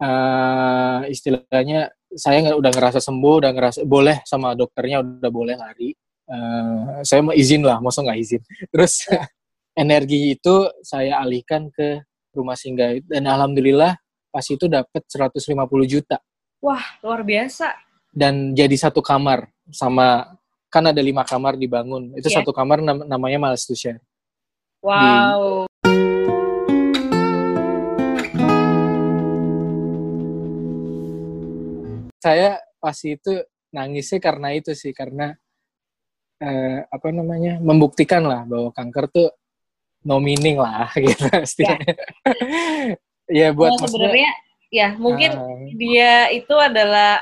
eh, 0.00 1.00
istilahnya 1.12 1.92
saya 2.08 2.40
nggak 2.48 2.58
udah 2.58 2.72
ngerasa 2.72 2.98
sembuh 3.04 3.34
udah 3.44 3.52
ngerasa 3.52 3.80
boleh 3.84 4.24
sama 4.24 4.56
dokternya 4.56 5.04
udah 5.04 5.30
boleh 5.32 5.56
lari. 5.60 5.92
Eh, 6.28 7.00
saya 7.04 7.20
mau 7.24 7.32
izin 7.36 7.64
lah 7.64 7.80
masa 7.80 8.04
nggak 8.04 8.18
izin? 8.20 8.42
Terus 8.72 9.04
energi 9.78 10.34
itu 10.34 10.66
saya 10.82 11.22
alihkan 11.22 11.70
ke 11.70 12.02
rumah 12.34 12.58
singgah 12.58 12.98
dan 13.06 13.30
alhamdulillah 13.30 13.94
pas 14.28 14.42
itu 14.44 14.66
dapat 14.66 15.06
150 15.06 15.38
juta 15.86 16.18
Wah 16.58 16.82
luar 17.00 17.22
biasa. 17.22 17.70
dan 18.10 18.50
jadi 18.52 18.74
satu 18.74 18.98
kamar 18.98 19.46
sama 19.70 20.34
kan 20.68 20.82
ada 20.84 20.98
lima 20.98 21.22
kamar 21.22 21.54
dibangun 21.54 22.12
itu 22.18 22.26
Iya. 22.28 22.42
satu 22.42 22.50
kamar 22.50 22.82
nam- 22.82 23.06
namanya 23.06 23.38
malas 23.38 23.62
to 23.64 23.78
share 23.78 24.02
Wow. 24.82 25.66
saya 32.18 32.58
pas 32.78 32.98
itu 33.02 33.32
nangisnya 33.70 34.18
karena 34.18 34.48
itu 34.54 34.72
sih 34.74 34.90
karena 34.94 35.34
eh, 36.38 36.80
apa 36.86 37.08
namanya 37.10 37.58
membuktikan 37.58 38.22
lah 38.26 38.46
bahwa 38.46 38.70
kanker 38.70 39.04
tuh 39.10 39.28
no 40.08 40.16
meaning 40.16 40.56
lah 40.56 40.88
gitu 40.96 41.28
istilahnya. 41.44 41.94
ya 43.28 43.52
buat 43.52 43.76
Nah, 43.76 43.84
sebenarnya 43.84 44.30
ya 44.72 44.88
mungkin 44.96 45.30
eh, 45.36 45.76
dia 45.76 46.12
itu 46.32 46.54
adalah 46.56 47.20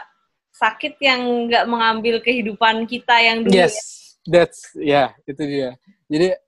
sakit 0.55 0.95
yang 1.02 1.50
nggak 1.50 1.66
mengambil 1.66 2.23
kehidupan 2.23 2.87
kita 2.87 3.19
yang 3.19 3.43
dulu 3.43 3.55
yes 3.55 3.75
ya. 4.23 4.31
that's 4.31 4.61
ya 4.78 5.05
itu 5.26 5.43
dia 5.43 5.71
jadi 6.07 6.38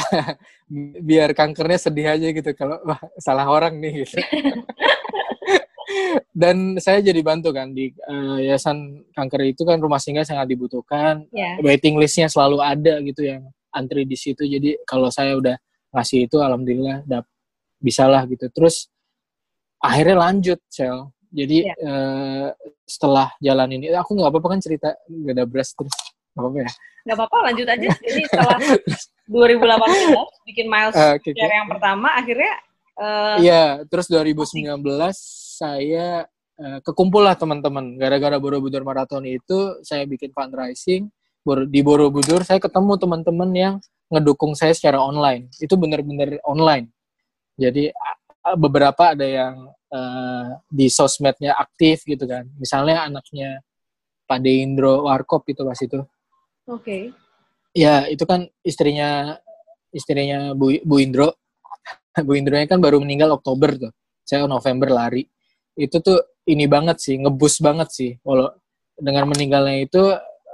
biar 1.08 1.34
kankernya 1.34 1.80
sedih 1.80 2.06
aja 2.06 2.28
gitu 2.30 2.50
kalau 2.54 2.78
wah 2.86 3.00
salah 3.20 3.48
orang 3.48 3.76
nih 3.80 4.04
gitu 4.04 4.20
dan 6.30 6.78
saya 6.78 7.02
jadi 7.02 7.18
bantu 7.20 7.50
kan 7.50 7.74
di 7.74 7.90
eh, 7.90 8.36
yayasan 8.46 9.04
kanker 9.12 9.42
itu 9.52 9.66
kan 9.66 9.82
rumah 9.82 9.98
singgah 9.98 10.22
sangat 10.24 10.46
dibutuhkan 10.48 11.26
Ya. 11.34 11.58
waiting 11.60 11.98
listnya 11.98 12.30
selalu 12.30 12.62
ada 12.62 13.02
gitu 13.02 13.26
yang 13.26 13.42
antri 13.74 14.04
di 14.06 14.16
situ 14.18 14.42
jadi 14.46 14.78
kalau 14.86 15.08
saya 15.10 15.36
udah 15.38 15.56
ngasih 15.94 16.26
itu 16.30 16.36
alhamdulillah 16.38 17.02
dap 17.06 17.26
bisalah 17.80 18.26
gitu 18.28 18.46
terus 18.52 18.86
akhirnya 19.80 20.16
lanjut 20.28 20.58
sel 20.68 21.10
jadi 21.30 21.70
Iya. 21.70 21.74
eh, 21.78 22.48
setelah 22.84 23.30
jalan 23.38 23.70
ini 23.78 23.94
aku 23.94 24.18
nggak 24.18 24.30
apa-apa 24.34 24.48
kan 24.58 24.60
cerita 24.60 24.88
gak 25.06 25.34
ada 25.38 25.44
beras 25.46 25.70
terus 25.72 25.94
nggak 26.34 26.42
apa-apa 26.42 26.58
ya 26.66 26.70
nggak 27.00 27.16
apa-apa 27.16 27.36
lanjut 27.48 27.64
aja. 27.64 27.88
Jadi 27.96 28.22
setelah 28.28 28.58
2018 29.24 30.44
bikin 30.52 30.66
miles 30.68 30.92
Eh, 30.92 31.16
oke, 31.16 31.28
oke. 31.32 31.38
share 31.38 31.54
yang 31.56 31.68
pertama 31.72 32.08
akhirnya 32.12 32.52
eh, 33.00 33.36
Iya, 33.40 33.64
terus 33.88 34.06
2019 34.12 34.68
saya 35.56 36.28
eh, 36.60 36.78
kekumpul 36.84 37.24
lah 37.24 37.40
teman-teman. 37.40 37.96
Gara-gara 37.96 38.36
Borobudur 38.36 38.84
Marathon 38.84 39.24
itu 39.24 39.80
saya 39.80 40.04
bikin 40.04 40.28
fundraising. 40.36 41.08
Di 41.68 41.80
Borobudur 41.82 42.42
saya 42.46 42.58
ketemu 42.62 42.96
teman-teman 43.00 43.50
yang 43.54 43.74
ngedukung 44.10 44.58
saya 44.58 44.74
secara 44.74 44.98
online. 45.00 45.50
Itu 45.58 45.78
bener-bener 45.78 46.42
online. 46.46 46.90
Jadi 47.54 47.92
beberapa 48.56 49.12
ada 49.14 49.26
yang 49.26 49.70
eh, 49.92 50.46
di 50.70 50.86
sosmednya 50.90 51.54
aktif 51.54 52.06
gitu 52.06 52.24
kan. 52.26 52.48
Misalnya 52.58 53.06
anaknya 53.06 53.60
Pak 54.24 54.40
Deindro 54.42 55.10
Warkop 55.10 55.46
itu 55.50 55.62
pas 55.66 55.78
itu. 55.78 56.00
oke. 56.70 56.98
Ya, 57.70 58.02
itu 58.10 58.26
kan 58.26 58.50
istrinya 58.66 59.38
istrinya 59.94 60.54
Bu, 60.54 60.78
Bu 60.82 60.98
Indro. 60.98 61.38
Bu 62.26 62.34
Indronya 62.34 62.66
kan 62.66 62.82
baru 62.82 62.98
meninggal 62.98 63.30
Oktober 63.38 63.74
tuh. 63.78 63.92
Saya 64.26 64.46
November 64.50 64.90
lari. 64.90 65.26
Itu 65.78 66.02
tuh 66.02 66.18
ini 66.50 66.66
banget 66.66 66.98
sih, 66.98 67.18
ngebus 67.18 67.62
banget 67.62 67.88
sih. 67.94 68.10
Walau 68.26 68.50
dengan 68.98 69.30
meninggalnya 69.30 69.86
itu 69.86 70.02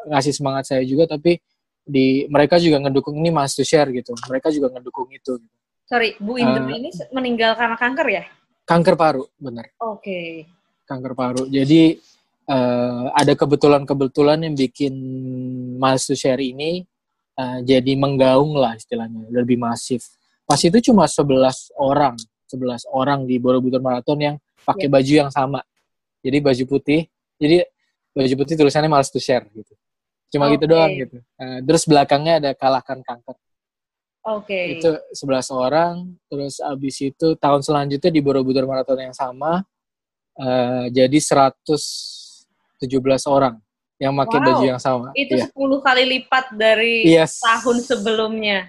ngasih 0.06 0.32
semangat 0.32 0.70
saya 0.70 0.82
juga 0.86 1.10
tapi 1.10 1.38
di 1.86 2.26
mereka 2.26 2.58
juga 2.58 2.82
ngedukung 2.82 3.14
ini 3.22 3.30
Mas 3.30 3.54
to 3.54 3.62
share 3.62 3.86
gitu. 3.94 4.10
Mereka 4.26 4.50
juga 4.50 4.74
ngedukung 4.74 5.06
itu. 5.14 5.38
Sorry, 5.86 6.18
Bu 6.18 6.34
Indra 6.34 6.66
Eh. 6.66 6.82
ini 6.82 6.90
meninggal 7.14 7.54
karena 7.54 7.78
kanker 7.78 8.08
ya? 8.10 8.24
Kanker 8.66 8.98
paru, 8.98 9.22
benar. 9.38 9.70
Oke. 9.78 10.50
Kanker 10.82 11.14
paru. 11.14 11.46
Jadi 11.46 11.94
eh, 12.46 13.04
ada 13.14 13.32
kebetulan-kebetulan 13.38 14.42
yang 14.50 14.54
bikin 14.58 14.94
Mas 15.78 16.10
to 16.10 16.18
share 16.18 16.42
ini 16.42 16.82
eh, 17.38 17.58
jadi 17.62 17.94
menggaung 17.94 18.58
lah 18.58 18.74
istilahnya, 18.74 19.30
lebih 19.30 19.54
masif. 19.58 20.10
Pas 20.42 20.58
itu 20.58 20.78
cuma 20.90 21.06
11 21.06 21.70
orang, 21.78 22.18
11 22.50 22.82
orang 22.90 23.22
di 23.26 23.38
Borobudur 23.38 23.78
Marathon 23.82 24.18
yang 24.18 24.36
pakai 24.66 24.90
baju 24.90 25.12
yang 25.26 25.30
sama. 25.30 25.62
Jadi 26.22 26.38
baju 26.42 26.64
putih, 26.66 27.06
jadi 27.38 27.62
baju 28.10 28.34
putih 28.42 28.54
tulisannya 28.58 28.90
Males 28.90 29.10
to 29.14 29.22
share 29.22 29.46
gitu. 29.54 29.74
Cuma 30.32 30.50
gitu 30.50 30.66
Oke. 30.66 30.72
doang 30.74 30.90
gitu. 30.94 31.16
Eh, 31.38 31.58
terus 31.62 31.82
belakangnya 31.86 32.34
ada 32.42 32.50
kalahkan 32.56 32.98
kanker. 33.02 33.36
Oke. 34.26 34.82
Itu 34.82 34.98
11 35.14 35.54
orang, 35.54 36.10
terus 36.26 36.58
abis 36.58 36.98
itu 36.98 37.38
tahun 37.38 37.62
selanjutnya 37.62 38.10
di 38.10 38.18
Borobudur 38.18 38.66
Marathon 38.66 38.98
yang 38.98 39.14
sama 39.14 39.62
eh, 40.36 40.92
jadi 40.92 41.16
117 41.16 43.24
orang 43.24 43.56
yang 43.96 44.12
pakai 44.12 44.36
Wow. 44.36 44.44
baju 44.52 44.64
yang 44.68 44.82
sama. 44.82 45.08
Itu 45.16 45.40
Iya. 45.40 45.48
10 45.48 45.80
kali 45.80 46.04
lipat 46.04 46.52
dari 46.52 47.08
Yes. 47.08 47.40
tahun 47.40 47.80
sebelumnya. 47.80 48.68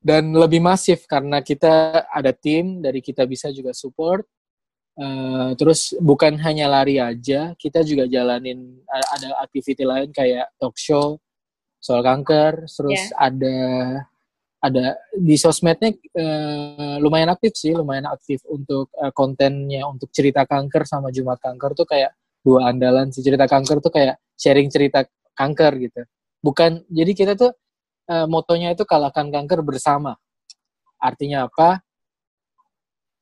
dan 0.00 0.32
lebih 0.32 0.64
masif 0.64 1.04
karena 1.04 1.44
kita 1.44 2.08
ada 2.08 2.32
tim 2.32 2.80
dari 2.80 3.04
kita 3.04 3.28
bisa 3.28 3.52
juga 3.52 3.76
support 3.76 4.24
Eh, 5.00 5.50
terus 5.56 5.96
bukan 5.96 6.36
hanya 6.44 6.68
lari 6.68 7.00
aja 7.00 7.56
kita 7.56 7.80
juga 7.80 8.04
jalanin 8.04 8.84
ada 8.84 9.32
activity 9.40 9.80
lain 9.88 10.12
kayak 10.12 10.52
talk 10.60 10.76
show 10.76 11.16
soal 11.80 12.04
kanker 12.04 12.68
terus 12.68 13.08
ada 13.16 13.56
ada 14.60 15.00
di 15.16 15.40
sosmednya 15.40 15.96
eh, 15.96 17.00
lumayan 17.00 17.32
aktif 17.32 17.56
sih 17.56 17.72
lumayan 17.72 18.12
aktif 18.12 18.44
untuk 18.44 18.92
eh, 18.92 19.08
kontennya 19.16 19.88
untuk 19.88 20.12
cerita 20.12 20.44
kanker 20.44 20.84
sama 20.84 21.08
Jumat 21.08 21.40
kanker 21.40 21.72
tuh 21.72 21.88
kayak 21.88 22.12
dua 22.44 22.68
andalan 22.68 23.08
sih 23.08 23.24
cerita 23.24 23.48
kanker 23.48 23.80
tuh 23.80 23.88
kayak 23.88 24.20
sharing 24.36 24.68
cerita 24.68 25.08
kanker 25.32 25.80
gitu 25.80 26.04
bukan 26.44 26.84
jadi 26.92 27.12
kita 27.16 27.32
tuh 27.40 27.56
eh, 28.10 28.26
motonya 28.26 28.74
itu 28.74 28.82
kalahkan 28.82 29.30
kanker 29.30 29.62
bersama. 29.62 30.18
Artinya 31.00 31.46
apa? 31.46 31.80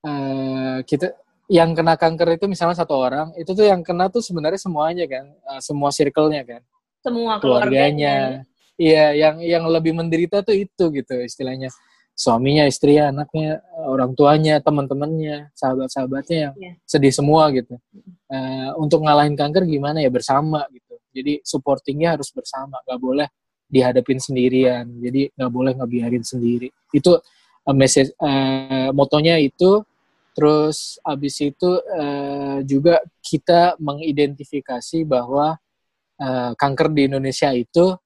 Eh, 0.03 0.79
kita 0.89 1.13
yang 1.49 1.73
kena 1.73 1.97
kanker 1.97 2.37
itu 2.37 2.45
misalnya 2.45 2.77
satu 2.77 2.93
orang, 2.93 3.33
itu 3.41 3.51
tuh 3.57 3.65
yang 3.65 3.81
kena 3.81 4.13
tuh 4.13 4.21
sebenarnya 4.21 4.61
semuanya 4.61 5.05
kan, 5.09 5.25
eh, 5.33 5.61
semua 5.65 5.89
circle-nya 5.89 6.45
kan, 6.45 6.63
Semua 7.01 7.41
keluarganya. 7.41 8.45
Iya, 8.79 9.11
yang 9.17 9.37
yang 9.43 9.65
lebih 9.67 9.91
menderita 9.97 10.45
tuh 10.47 10.55
itu 10.55 10.85
gitu 10.95 11.15
istilahnya. 11.25 11.73
Suaminya, 12.19 12.67
istrinya, 12.67 13.11
anaknya, 13.15 13.63
orang 13.87 14.15
tuanya, 14.19 14.59
teman-temannya, 14.63 15.51
sahabat-sahabatnya 15.55 16.39
yang 16.51 16.55
Iya. 16.59 16.73
sedih 16.87 17.15
semua 17.15 17.47
gitu. 17.55 17.75
Eh, 18.31 18.71
untuk 18.79 19.03
ngalahin 19.07 19.35
kanker 19.39 19.63
gimana 19.67 20.03
ya 20.03 20.11
bersama 20.11 20.67
gitu. 20.75 20.95
Jadi 21.15 21.43
supportingnya 21.47 22.19
harus 22.19 22.31
bersama, 22.35 22.79
nggak 22.87 23.01
boleh 23.03 23.27
dihadapin 23.71 24.19
sendirian. 24.19 24.87
Jadi 24.99 25.31
nggak 25.35 25.51
boleh 25.55 25.73
ngebiarin 25.79 26.23
sendiri. 26.27 26.69
Itu 26.91 27.19
eh, 27.67 27.75
message 27.75 28.11
eh, 28.19 28.91
motonya 28.95 29.39
itu. 29.43 29.83
Terus 30.39 31.03
abis 31.03 31.35
itu 31.43 31.71
eh, 31.83 32.59
juga 32.63 33.03
kita 33.19 33.75
mengidentifikasi 33.83 35.03
bahwa 35.03 35.59
uh, 36.23 36.53
kanker 36.55 36.95
di 36.95 37.11
Indonesia 37.11 37.51
itu 37.51 37.99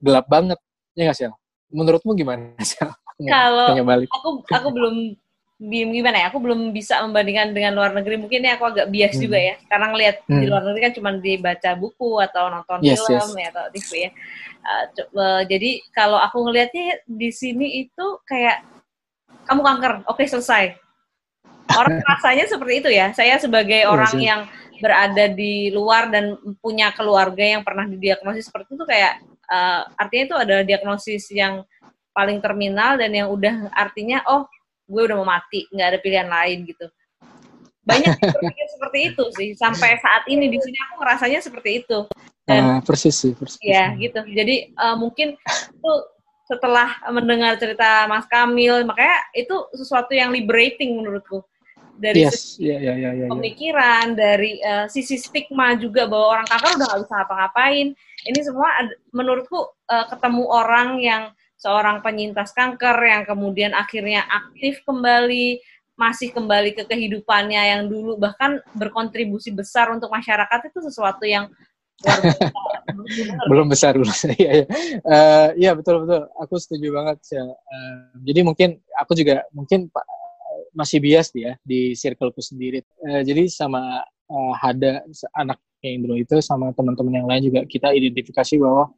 gelap 0.00 0.26
banget. 0.32 0.56
Ya 0.96 1.06
nggak 1.06 1.18
sih 1.18 1.28
menurutmu 1.68 2.16
gimana 2.16 2.56
sih 2.64 2.80
kalau 3.28 3.74
aku 4.08 4.28
aku 4.46 4.68
belum 4.70 4.96
gimana 5.58 6.22
ya? 6.22 6.26
Aku 6.30 6.38
belum 6.38 6.70
bisa 6.70 7.02
membandingkan 7.02 7.50
dengan 7.50 7.74
luar 7.74 7.90
negeri. 7.90 8.14
Mungkin 8.14 8.46
ini 8.46 8.54
aku 8.54 8.70
agak 8.70 8.86
bias 8.94 9.18
hmm. 9.18 9.22
juga 9.26 9.38
ya. 9.42 9.54
Karena 9.66 9.86
ngelihat 9.90 10.16
hmm. 10.30 10.38
di 10.38 10.46
luar 10.46 10.62
negeri 10.62 10.82
kan 10.86 10.94
cuma 10.94 11.10
dibaca 11.18 11.70
buku 11.74 12.10
atau 12.22 12.44
nonton 12.46 12.78
yes, 12.86 13.02
film 13.02 13.30
yes. 13.34 13.42
ya 13.42 13.46
atau 13.50 13.64
TV 13.74 13.90
ya. 14.06 14.10
Uh, 15.10 15.42
jadi 15.50 15.70
kalau 15.90 16.18
aku 16.22 16.46
ngelihatnya 16.46 17.02
di 17.10 17.30
sini 17.34 17.82
itu 17.82 18.06
kayak 18.22 18.62
kamu 19.50 19.66
kanker. 19.66 19.92
Oke 20.06 20.22
okay, 20.22 20.26
selesai 20.30 20.78
orang 21.76 22.00
rasanya 22.04 22.44
seperti 22.48 22.74
itu 22.80 22.90
ya. 22.92 23.12
Saya 23.12 23.36
sebagai 23.36 23.84
yes, 23.84 23.90
orang 23.90 24.14
yes. 24.16 24.24
yang 24.24 24.40
berada 24.78 25.24
di 25.34 25.74
luar 25.74 26.08
dan 26.08 26.38
punya 26.62 26.94
keluarga 26.94 27.42
yang 27.42 27.66
pernah 27.66 27.84
didiagnosis 27.84 28.46
seperti 28.46 28.78
itu 28.78 28.86
kayak 28.86 29.20
uh, 29.50 29.90
artinya 29.98 30.24
itu 30.24 30.36
ada 30.38 30.56
diagnosis 30.62 31.28
yang 31.34 31.66
paling 32.14 32.38
terminal 32.38 32.94
dan 32.94 33.10
yang 33.10 33.28
udah 33.30 33.70
artinya 33.74 34.22
oh 34.30 34.46
gue 34.88 35.02
udah 35.04 35.16
mau 35.20 35.28
mati 35.28 35.66
nggak 35.74 35.88
ada 35.94 35.98
pilihan 35.98 36.28
lain 36.30 36.64
gitu. 36.64 36.86
Banyak 37.84 38.22
berpikir 38.22 38.66
seperti 38.78 38.98
itu 39.12 39.24
sih. 39.34 39.48
Sampai 39.58 39.98
saat 39.98 40.24
ini 40.30 40.46
di 40.46 40.58
sini 40.62 40.78
aku 40.88 40.94
ngerasanya 41.02 41.40
seperti 41.42 41.84
itu. 41.84 41.98
Dan 42.48 42.78
uh, 42.78 42.80
persis 42.80 43.18
sih 43.18 43.34
persis 43.36 43.60
ya 43.60 43.92
gitu. 43.98 44.24
Jadi 44.24 44.72
uh, 44.78 44.96
mungkin 44.96 45.36
itu 45.74 45.92
setelah 46.48 46.96
mendengar 47.12 47.60
cerita 47.60 48.08
Mas 48.08 48.24
Kamil 48.24 48.80
makanya 48.88 49.20
itu 49.36 49.68
sesuatu 49.76 50.16
yang 50.16 50.32
liberating 50.32 50.96
menurutku 50.96 51.44
dari 51.98 52.22
yes, 52.22 52.54
sisi 52.54 52.70
yeah, 52.70 52.78
yeah, 52.78 52.96
yeah, 52.96 53.12
yeah, 53.26 53.28
pemikiran 53.28 54.14
dari 54.14 54.62
uh, 54.62 54.86
sisi 54.86 55.18
stigma 55.18 55.74
juga 55.74 56.06
bahwa 56.06 56.38
orang 56.38 56.46
kanker 56.46 56.70
udah 56.78 56.86
nggak 56.86 57.00
bisa 57.02 57.14
ngapa-ngapain. 57.18 57.86
Ini 58.22 58.40
semua 58.46 58.68
menurutku 59.10 59.58
uh, 59.90 60.06
ketemu 60.06 60.44
orang 60.46 60.88
yang 61.02 61.22
seorang 61.58 61.98
penyintas 62.06 62.54
kanker 62.54 62.94
yang 63.02 63.26
kemudian 63.26 63.74
akhirnya 63.74 64.22
aktif 64.30 64.78
kembali, 64.86 65.58
masih 65.98 66.30
kembali 66.30 66.78
ke 66.78 66.86
kehidupannya 66.86 67.58
yang 67.58 67.82
dulu 67.90 68.14
bahkan 68.14 68.62
berkontribusi 68.78 69.50
besar 69.50 69.90
untuk 69.90 70.14
masyarakat 70.14 70.70
itu 70.70 70.78
sesuatu 70.86 71.26
yang 71.26 71.50
belum 73.50 73.66
besar 73.66 73.98
belum 73.98 74.14
iya 74.38 74.62
ya. 74.62 74.66
Uh, 75.02 75.48
ya 75.58 75.70
betul 75.74 76.06
betul. 76.06 76.30
Aku 76.46 76.54
setuju 76.62 76.94
banget 76.94 77.18
ya 77.34 77.42
uh, 77.42 78.14
jadi 78.22 78.46
mungkin 78.46 78.78
aku 78.94 79.18
juga 79.18 79.42
mungkin 79.50 79.90
masih 80.76 80.98
bias 81.00 81.32
ya 81.34 81.56
di 81.64 81.92
circleku 81.96 82.40
sendiri 82.40 82.84
uh, 83.06 83.22
jadi 83.24 83.48
sama 83.48 84.04
uh, 84.28 84.52
Hada 84.56 85.04
anak 85.36 85.58
Indro 85.82 86.18
itu 86.18 86.42
sama 86.42 86.74
teman-teman 86.74 87.22
yang 87.22 87.28
lain 87.30 87.42
juga 87.50 87.60
kita 87.62 87.94
identifikasi 87.94 88.58
bahwa 88.58 88.90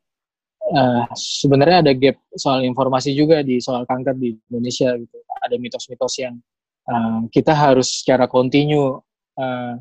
uh, 0.72 1.04
sebenarnya 1.12 1.84
ada 1.84 1.92
gap 1.92 2.16
soal 2.32 2.64
informasi 2.64 3.12
juga 3.12 3.44
di 3.44 3.60
soal 3.60 3.84
kanker 3.84 4.16
di 4.16 4.32
Indonesia 4.48 4.96
gitu. 4.96 5.16
Ada 5.44 5.56
mitos-mitos 5.60 6.14
yang 6.20 6.40
uh, 6.88 7.20
kita 7.28 7.52
harus 7.52 8.00
secara 8.00 8.24
kontinu 8.24 9.00
uh, 9.36 9.74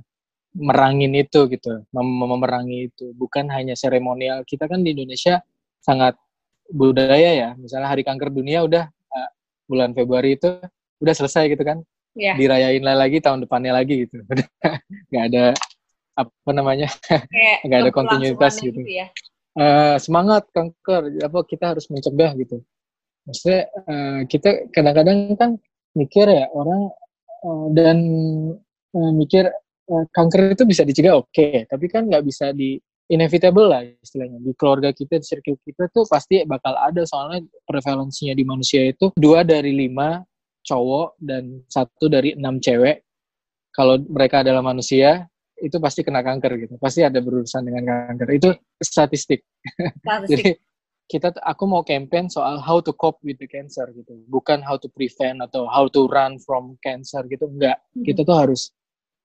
merangin 0.59 1.13
itu 1.15 1.45
gitu, 1.47 1.87
mem 1.93 2.07
memerangi 2.25 2.91
itu. 2.91 3.15
Bukan 3.15 3.47
hanya 3.53 3.79
seremonial. 3.79 4.43
Kita 4.43 4.67
kan 4.67 4.83
di 4.83 4.91
Indonesia 4.91 5.39
sangat 5.79 6.19
budaya 6.67 7.31
ya. 7.31 7.49
Misalnya 7.55 7.95
Hari 7.95 8.03
Kanker 8.03 8.33
Dunia 8.33 8.65
udah 8.65 8.91
bulan 9.69 9.93
Februari 9.93 10.33
itu 10.33 10.49
udah 10.99 11.15
selesai 11.15 11.51
gitu 11.51 11.63
kan. 11.65 11.81
Yeah. 12.17 12.35
Dirayain 12.35 12.83
lagi 12.83 13.23
tahun 13.23 13.45
depannya 13.45 13.75
lagi 13.75 14.07
gitu. 14.07 14.23
nggak 15.09 15.23
ada 15.33 15.53
apa 16.19 16.51
namanya 16.51 16.87
nggak 17.65 17.79
ada 17.87 17.91
kontinuitas 17.95 18.59
gitu. 18.59 18.83
gitu 18.83 18.91
ya 18.91 19.07
uh, 19.55 19.95
semangat 19.95 20.51
kanker 20.51 21.23
apa 21.23 21.39
kita 21.47 21.75
harus 21.75 21.87
mencegah 21.87 22.35
gitu 22.35 22.59
maksudnya 23.23 23.61
uh, 23.87 24.19
kita 24.27 24.67
kadang-kadang 24.75 25.39
kan 25.39 25.51
mikir 25.95 26.27
ya 26.27 26.51
orang 26.51 26.91
uh, 27.47 27.67
dan 27.71 27.97
uh, 28.93 29.11
mikir 29.15 29.47
uh, 29.89 30.05
kanker 30.11 30.53
itu 30.59 30.63
bisa 30.67 30.83
dicegah 30.83 31.23
oke 31.23 31.31
okay. 31.31 31.63
tapi 31.71 31.87
kan 31.87 32.05
nggak 32.11 32.23
bisa 32.27 32.51
di 32.51 32.75
inevitable 33.09 33.65
lah 33.65 33.81
istilahnya 33.81 34.37
di 34.37 34.53
keluarga 34.53 34.93
kita 34.93 35.17
di 35.17 35.25
circle 35.25 35.57
kita 35.65 35.89
tuh 35.89 36.05
pasti 36.05 36.45
bakal 36.45 36.77
ada 36.77 37.01
soalnya 37.09 37.41
prevalensinya 37.65 38.37
di 38.37 38.45
manusia 38.45 38.85
itu 38.85 39.09
dua 39.17 39.41
dari 39.41 39.73
lima 39.73 40.21
cowok 40.65 41.19
dan 41.21 41.63
satu 41.67 42.11
dari 42.11 42.35
enam 42.35 42.59
cewek 42.59 43.03
kalau 43.73 44.01
mereka 44.09 44.41
adalah 44.43 44.59
manusia 44.59 45.29
itu 45.59 45.77
pasti 45.77 46.01
kena 46.01 46.23
kanker 46.23 46.55
gitu. 46.55 46.75
Pasti 46.79 47.03
ada 47.03 47.19
berurusan 47.19 47.67
dengan 47.67 47.83
kanker. 47.85 48.27
Itu 48.31 48.49
statistik, 48.79 49.43
statistik. 50.03 50.29
jadi 50.31 50.49
kita 51.09 51.35
aku 51.41 51.63
mau 51.65 51.81
campaign 51.83 52.29
soal 52.29 52.61
how 52.61 52.79
to 52.79 52.95
cope 52.95 53.19
with 53.25 53.37
the 53.37 53.47
cancer 53.49 53.89
gitu. 53.91 54.19
Bukan 54.31 54.63
how 54.63 54.79
to 54.79 54.87
prevent 54.91 55.43
atau 55.43 55.67
how 55.67 55.91
to 55.91 56.07
run 56.07 56.39
from 56.39 56.79
cancer 56.79 57.23
gitu. 57.27 57.49
Enggak. 57.49 57.81
Hmm. 57.93 58.03
kita 58.07 58.23
tuh 58.23 58.37
harus 58.39 58.71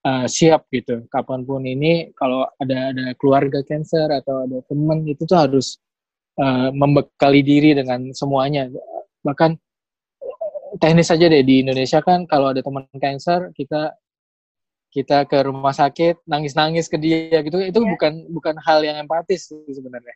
uh, 0.05 0.27
siap 0.27 0.67
gitu. 0.75 1.07
Kapan 1.09 1.47
pun 1.47 1.63
ini 1.65 2.11
kalau 2.19 2.45
ada 2.59 2.91
ada 2.93 3.15
keluarga 3.17 3.63
cancer 3.63 4.11
atau 4.11 4.45
ada 4.49 4.59
teman 4.67 5.07
itu 5.07 5.23
tuh 5.25 5.39
harus 5.39 5.79
uh, 6.41 6.75
membekali 6.75 7.45
diri 7.47 7.77
dengan 7.79 8.11
semuanya. 8.11 8.69
Bahkan 9.23 9.57
teknis 10.79 11.09
saja 11.11 11.31
deh 11.31 11.43
di 11.47 11.63
Indonesia 11.63 12.03
kan 12.03 12.27
kalau 12.27 12.51
ada 12.51 12.61
teman 12.63 12.87
cancer 12.99 13.55
kita 13.55 13.95
kita 14.95 15.27
ke 15.27 15.43
rumah 15.43 15.75
sakit 15.75 16.23
nangis-nangis 16.23 16.87
ke 16.87 16.95
dia 17.03 17.43
gitu 17.43 17.59
itu 17.59 17.81
yeah. 17.83 17.91
bukan 17.91 18.13
bukan 18.31 18.55
hal 18.63 18.79
yang 18.87 18.95
empatis 19.03 19.51
sebenarnya 19.51 20.15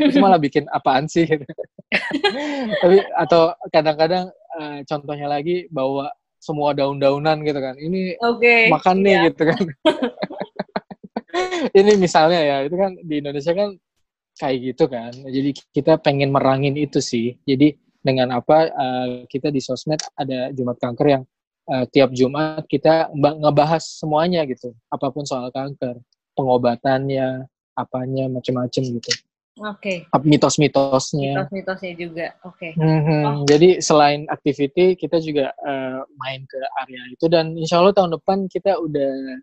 itu 0.00 0.16
malah 0.16 0.40
bikin 0.40 0.64
apaan 0.72 1.04
sih 1.04 1.28
gitu. 1.28 1.44
tapi 2.82 3.04
atau 3.20 3.52
kadang-kadang 3.68 4.32
uh, 4.56 4.80
contohnya 4.88 5.28
lagi 5.28 5.68
bawa 5.68 6.08
semua 6.40 6.72
daun-daunan 6.72 7.44
gitu 7.44 7.60
kan 7.60 7.76
ini 7.76 8.16
okay. 8.24 8.72
makan 8.72 9.04
nih 9.04 9.12
yeah. 9.12 9.24
gitu 9.28 9.42
kan 9.44 9.62
ini 11.84 11.92
misalnya 12.00 12.40
ya 12.40 12.56
itu 12.64 12.76
kan 12.80 12.96
di 13.04 13.14
Indonesia 13.20 13.52
kan 13.52 13.76
kayak 14.40 14.58
gitu 14.72 14.84
kan 14.88 15.12
jadi 15.12 15.50
kita 15.76 16.00
pengen 16.00 16.32
merangin 16.32 16.80
itu 16.80 17.04
sih 17.04 17.36
jadi 17.44 17.76
dengan 18.00 18.30
apa 18.34 18.70
uh, 18.70 19.08
kita 19.26 19.50
di 19.50 19.58
sosmed 19.58 19.98
ada 20.14 20.54
Jumat 20.54 20.78
Kanker 20.78 21.06
yang 21.06 21.22
uh, 21.68 21.84
tiap 21.90 22.10
Jumat 22.16 22.64
kita 22.66 23.12
ngebahas 23.14 23.84
semuanya 23.84 24.42
gitu, 24.48 24.72
apa 24.88 25.12
pun 25.12 25.28
soal 25.28 25.52
kanker, 25.52 26.00
pengobatannya, 26.32 27.44
apanya, 27.76 28.24
macam-macam 28.32 28.82
gitu. 28.82 29.12
Oke. 29.58 30.06
Okay. 30.06 30.22
Mitos-mitosnya. 30.22 31.34
Mitos-mitosnya 31.42 31.92
juga, 31.98 32.26
oke. 32.46 32.58
Okay. 32.58 32.72
Mm-hmm. 32.78 33.22
Oh. 33.26 33.42
Jadi 33.42 33.82
selain 33.82 34.22
activity, 34.30 34.94
kita 34.94 35.18
juga 35.18 35.50
uh, 35.66 36.06
main 36.22 36.46
ke 36.46 36.60
area 36.86 37.02
itu 37.10 37.26
dan 37.26 37.58
insya 37.58 37.82
Allah 37.82 37.94
tahun 37.94 38.14
depan 38.14 38.46
kita 38.46 38.78
udah 38.78 39.42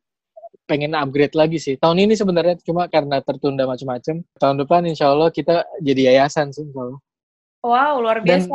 pengen 0.65 0.95
upgrade 0.97 1.35
lagi 1.35 1.59
sih. 1.59 1.75
Tahun 1.77 1.99
ini 1.99 2.15
sebenarnya 2.15 2.57
cuma 2.63 2.87
karena 2.87 3.19
tertunda 3.21 3.67
macam-macam. 3.67 4.23
Tahun 4.39 4.55
depan 4.65 4.81
insya 4.87 5.11
Allah 5.11 5.29
kita 5.29 5.67
jadi 5.83 6.15
yayasan 6.15 6.55
sih 6.55 6.63
insya 6.63 6.79
Allah. 6.79 6.99
Wow, 7.65 8.06
luar 8.06 8.21
biasa. 8.21 8.45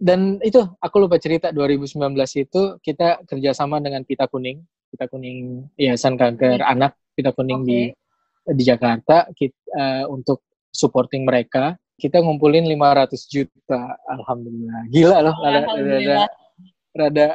Dan, 0.00 0.40
dan 0.40 0.40
itu 0.40 0.64
aku 0.80 0.96
lupa 1.04 1.20
cerita 1.20 1.52
2019 1.52 2.00
itu 2.40 2.62
kita 2.80 3.20
kerjasama 3.28 3.84
dengan 3.84 4.00
Pita 4.08 4.24
Kuning, 4.24 4.64
Pita 4.88 5.04
Kuning 5.12 5.68
Yayasan 5.76 6.16
Kanker 6.16 6.64
hmm. 6.64 6.72
Anak 6.72 6.96
Pita 7.12 7.36
Kuning 7.36 7.68
okay. 7.68 7.68
di 7.68 7.80
di 8.48 8.62
Jakarta 8.64 9.28
kita, 9.36 9.60
uh, 9.76 9.84
eh, 9.84 10.04
untuk 10.08 10.48
supporting 10.72 11.28
mereka. 11.28 11.76
Kita 11.98 12.22
ngumpulin 12.22 12.62
500 12.64 13.26
juta, 13.26 13.98
alhamdulillah. 14.06 14.86
Gila 14.86 15.18
loh, 15.18 15.34
rada, 15.42 15.66
rada, 15.66 16.20
rada 16.94 17.28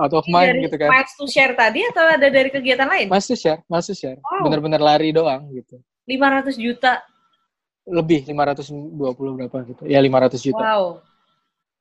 out 0.00 0.14
of 0.16 0.24
mind 0.32 0.64
gitu 0.64 0.80
kan. 0.80 0.88
Mas 0.88 1.12
to 1.12 1.28
share 1.28 1.52
tadi 1.52 1.84
atau 1.84 2.08
ada 2.08 2.26
dari 2.32 2.48
kegiatan 2.48 2.88
lain? 2.88 3.06
Mas 3.12 3.28
to 3.28 3.36
share, 3.36 3.60
mas 3.68 3.84
to 3.84 3.92
share. 3.92 4.16
Oh. 4.24 4.48
Bener-bener 4.48 4.80
lari 4.80 5.12
doang 5.12 5.52
gitu. 5.52 5.76
500 6.08 6.56
juta? 6.56 7.04
Lebih, 7.90 8.30
520 8.30 9.36
berapa 9.36 9.56
gitu. 9.66 9.82
Ya 9.84 9.98
500 9.98 10.38
juta. 10.38 10.62
Wow 10.62 10.84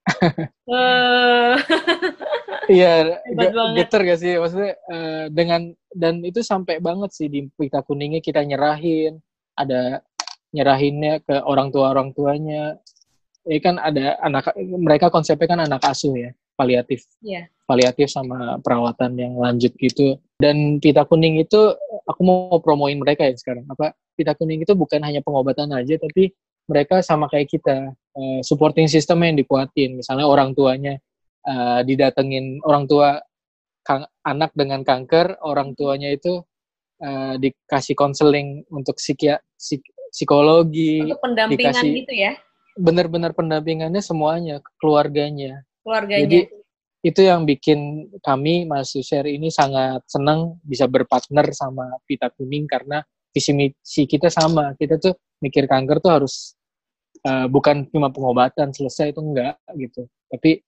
Iya, 2.70 3.18
geter 3.78 4.02
gak 4.06 4.20
sih 4.22 4.38
maksudnya 4.38 4.78
uh, 4.94 5.26
dengan 5.34 5.74
dan 5.90 6.22
itu 6.22 6.46
sampai 6.46 6.78
banget 6.78 7.10
sih 7.18 7.26
di 7.26 7.50
pita 7.58 7.82
kuningnya 7.82 8.22
kita 8.22 8.46
nyerahin, 8.46 9.18
ada 9.58 10.06
nyerahinnya 10.54 11.26
ke 11.26 11.36
orang 11.42 11.74
tua 11.74 11.90
orang 11.90 12.14
tuanya. 12.14 12.78
Ya 13.50 13.58
kan 13.58 13.82
ada 13.82 14.22
anak 14.22 14.54
mereka 14.62 15.10
konsepnya 15.10 15.50
kan 15.50 15.62
anak 15.66 15.82
asuh 15.82 16.14
ya, 16.14 16.30
paliatif. 16.54 17.02
Yeah. 17.26 17.50
Paliatif 17.70 18.10
sama 18.10 18.58
perawatan 18.66 19.14
yang 19.14 19.38
lanjut 19.38 19.78
gitu. 19.78 20.18
Dan 20.42 20.82
pita 20.82 21.06
kuning 21.06 21.38
itu 21.38 21.78
aku 22.10 22.22
mau 22.26 22.58
promoin 22.58 22.98
mereka 22.98 23.30
ya 23.30 23.38
sekarang. 23.38 23.70
Apa 23.70 23.94
pita 24.18 24.34
kuning 24.34 24.66
itu 24.66 24.74
bukan 24.74 25.00
hanya 25.06 25.22
pengobatan 25.22 25.70
aja 25.72 25.96
tapi 26.02 26.36
mereka 26.70 27.00
sama 27.00 27.32
kayak 27.32 27.48
kita 27.48 27.96
uh, 27.96 28.40
supporting 28.44 28.92
system 28.92 29.24
yang 29.24 29.40
dikuatin 29.40 29.96
misalnya 29.98 30.28
orang 30.28 30.52
tuanya 30.52 31.00
uh, 31.48 31.82
didatengin 31.88 32.60
orang 32.68 32.84
tua 32.86 33.24
kang, 33.82 34.04
anak 34.28 34.52
dengan 34.52 34.84
kanker 34.84 35.40
orang 35.42 35.72
tuanya 35.74 36.12
itu 36.12 36.44
uh, 37.00 37.34
dikasih 37.42 37.96
konseling 37.96 38.68
untuk 38.70 39.00
psikia, 39.02 39.42
psik, 39.58 39.82
psikologi 40.12 41.02
untuk 41.08 41.24
pendampingan 41.24 41.74
dikasih, 41.74 41.90
gitu 42.06 42.14
ya 42.14 42.34
benar-benar 42.76 43.32
pendampingannya 43.32 44.04
semuanya 44.04 44.60
keluarganya 44.78 45.64
keluarganya 45.82 46.28
jadi 46.28 46.40
itu 47.00 47.24
yang 47.24 47.48
bikin 47.48 48.12
kami 48.20 48.68
masih 48.68 49.00
share 49.00 49.28
ini 49.28 49.48
sangat 49.48 50.04
senang 50.08 50.60
bisa 50.64 50.84
berpartner 50.84 51.48
sama 51.56 51.88
Pita 52.04 52.28
Kuning 52.28 52.68
karena 52.68 53.00
visi 53.32 53.56
misi 53.56 54.04
kita 54.04 54.28
sama. 54.28 54.76
Kita 54.76 55.00
tuh 55.00 55.16
mikir 55.40 55.64
kanker 55.64 56.04
tuh 56.04 56.12
harus 56.12 56.60
uh, 57.24 57.48
bukan 57.48 57.88
cuma 57.88 58.12
pengobatan 58.12 58.76
selesai 58.76 59.16
itu 59.16 59.22
enggak 59.24 59.56
gitu. 59.80 60.12
Tapi 60.28 60.60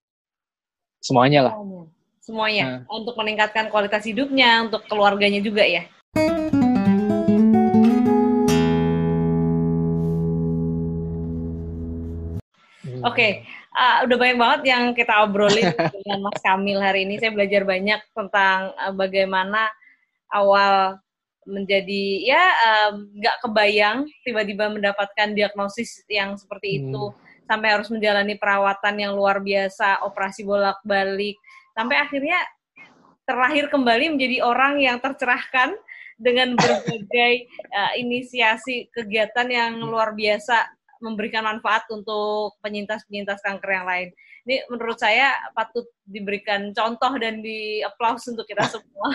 semuanya 1.04 1.52
lah. 1.52 1.54
Semuanya. 2.22 2.86
Nah. 2.86 3.02
untuk 3.02 3.18
meningkatkan 3.18 3.68
kualitas 3.74 4.06
hidupnya 4.06 4.70
untuk 4.70 4.86
keluarganya 4.86 5.42
juga 5.42 5.66
ya 5.66 5.84
Oke, 13.02 13.14
okay. 13.14 13.32
uh, 13.74 14.06
udah 14.06 14.18
banyak 14.18 14.38
banget 14.38 14.62
yang 14.70 14.84
kita 14.94 15.14
obrolin 15.26 15.74
dengan 15.98 16.20
Mas 16.30 16.40
Kamil 16.42 16.80
hari 16.80 17.10
ini. 17.10 17.18
Saya 17.18 17.34
belajar 17.34 17.66
banyak 17.66 18.02
tentang 18.14 18.74
uh, 18.78 18.94
bagaimana 18.94 19.70
awal 20.32 21.02
menjadi 21.42 22.06
ya 22.22 22.44
nggak 22.94 23.36
um, 23.42 23.42
kebayang 23.50 23.98
tiba-tiba 24.22 24.70
mendapatkan 24.70 25.34
diagnosis 25.34 26.06
yang 26.06 26.38
seperti 26.38 26.78
hmm. 26.78 26.80
itu 26.86 27.04
sampai 27.50 27.74
harus 27.74 27.90
menjalani 27.90 28.38
perawatan 28.38 28.96
yang 28.96 29.18
luar 29.18 29.42
biasa, 29.42 30.06
operasi 30.08 30.46
bolak-balik, 30.48 31.36
sampai 31.76 31.98
akhirnya 32.00 32.40
terlahir 33.28 33.68
kembali 33.68 34.16
menjadi 34.16 34.46
orang 34.46 34.80
yang 34.80 35.02
tercerahkan 35.04 35.76
dengan 36.22 36.54
berbagai 36.54 37.50
uh, 37.74 37.92
inisiasi 37.98 38.88
kegiatan 38.94 39.50
yang 39.50 39.82
luar 39.82 40.14
biasa 40.14 40.70
memberikan 41.02 41.44
manfaat 41.44 41.84
untuk 41.90 42.56
penyintas-penyintas 42.62 43.42
kanker 43.42 43.70
yang 43.70 43.86
lain. 43.90 44.08
Ini 44.46 44.66
menurut 44.70 44.98
saya 44.98 45.34
patut 45.54 45.86
diberikan 46.06 46.74
contoh 46.74 47.12
dan 47.18 47.42
di 47.42 47.82
applause 47.82 48.26
untuk 48.30 48.46
kita 48.46 48.66
semua. 48.74 49.10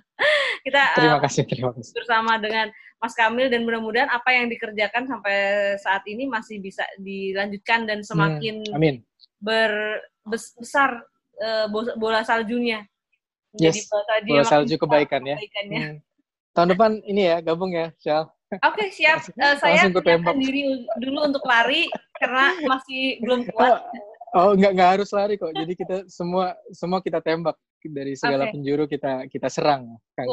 kita 0.66 0.82
terima 0.98 1.20
kasih, 1.22 1.42
terima 1.46 1.70
kasih. 1.76 1.92
bersama 1.94 2.40
dengan 2.40 2.72
Mas 2.98 3.14
Kamil 3.14 3.46
dan 3.46 3.62
mudah-mudahan 3.62 4.10
apa 4.10 4.34
yang 4.34 4.50
dikerjakan 4.50 5.06
sampai 5.06 5.36
saat 5.78 6.02
ini 6.10 6.26
masih 6.26 6.58
bisa 6.58 6.82
dilanjutkan 6.98 7.86
dan 7.86 8.02
semakin 8.02 8.66
hmm, 8.66 8.74
amin. 8.74 8.96
Ber, 9.38 10.02
besar 10.26 11.06
uh, 11.38 11.66
bola 11.70 12.26
saljunya. 12.26 12.82
Jadi 13.54 13.80
yes, 13.80 13.86
bola 13.86 14.04
salju, 14.04 14.28
bola 14.28 14.44
salju 14.44 14.74
kebaikan 14.76 15.22
ya. 15.24 15.36
Hmm. 15.38 15.96
Tahun 16.52 16.68
depan 16.74 16.90
ini 17.06 17.22
ya 17.30 17.38
gabung 17.38 17.70
ya, 17.70 17.94
Shell. 18.02 18.26
Oke 18.48 18.60
okay, 18.64 18.88
siap. 18.88 19.20
Uh, 19.36 19.60
saya 19.60 19.84
siapkan 19.92 20.40
diri 20.40 20.88
dulu 21.04 21.20
untuk 21.28 21.44
lari 21.44 21.84
karena 22.16 22.56
masih 22.64 23.20
belum 23.20 23.44
kuat. 23.52 23.84
Oh, 24.32 24.40
oh 24.40 24.50
nggak 24.56 24.72
nggak 24.72 24.90
harus 24.96 25.12
lari 25.12 25.36
kok. 25.36 25.52
Jadi 25.52 25.72
kita 25.76 25.96
semua 26.08 26.56
semua 26.72 27.04
kita 27.04 27.20
tembak 27.20 27.60
dari 27.84 28.16
segala 28.16 28.48
okay. 28.48 28.56
penjuru 28.56 28.84
kita 28.88 29.28
kita 29.28 29.52
serang. 29.52 30.00
Oke. 30.16 30.24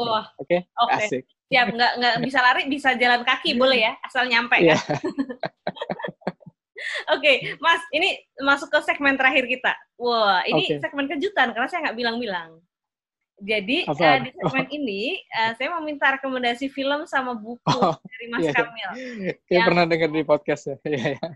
Okay? 0.48 0.60
Okay. 0.64 0.96
Asik. 0.96 1.24
Siap. 1.52 1.66
Nggak 1.76 1.92
nggak 2.00 2.14
bisa 2.32 2.38
lari 2.40 2.62
bisa 2.72 2.88
jalan 2.96 3.20
kaki 3.20 3.52
boleh 3.52 3.84
ya 3.84 3.92
asal 4.00 4.24
nyampe 4.24 4.64
yeah. 4.64 4.80
kan. 4.88 4.96
Oke, 7.10 7.24
okay, 7.24 7.36
Mas, 7.58 7.80
ini 7.90 8.20
masuk 8.44 8.68
ke 8.68 8.78
segmen 8.84 9.16
terakhir 9.16 9.48
kita. 9.48 9.72
Wah, 9.96 10.44
ini 10.44 10.76
okay. 10.76 10.78
segmen 10.78 11.08
kejutan 11.08 11.50
karena 11.50 11.66
saya 11.66 11.88
nggak 11.88 11.98
bilang-bilang. 11.98 12.60
Jadi 13.36 13.84
uh, 13.84 13.92
di 14.24 14.30
segmen 14.32 14.64
oh. 14.64 14.78
ini 14.80 15.02
uh, 15.28 15.52
saya 15.60 15.68
mau 15.76 15.84
minta 15.84 16.08
rekomendasi 16.16 16.72
film 16.72 17.04
sama 17.04 17.36
buku 17.36 17.68
oh, 17.68 17.92
dari 18.08 18.26
Mas 18.32 18.48
iya, 18.48 18.48
iya. 18.48 18.56
Kamil. 18.56 18.90
Saya 19.44 19.58
yang... 19.60 19.66
pernah 19.68 19.84
dengar 19.84 20.08
di 20.08 20.22
podcast 20.24 20.62
ya. 20.72 20.76
Iya, 20.88 21.04
iya. 21.12 21.28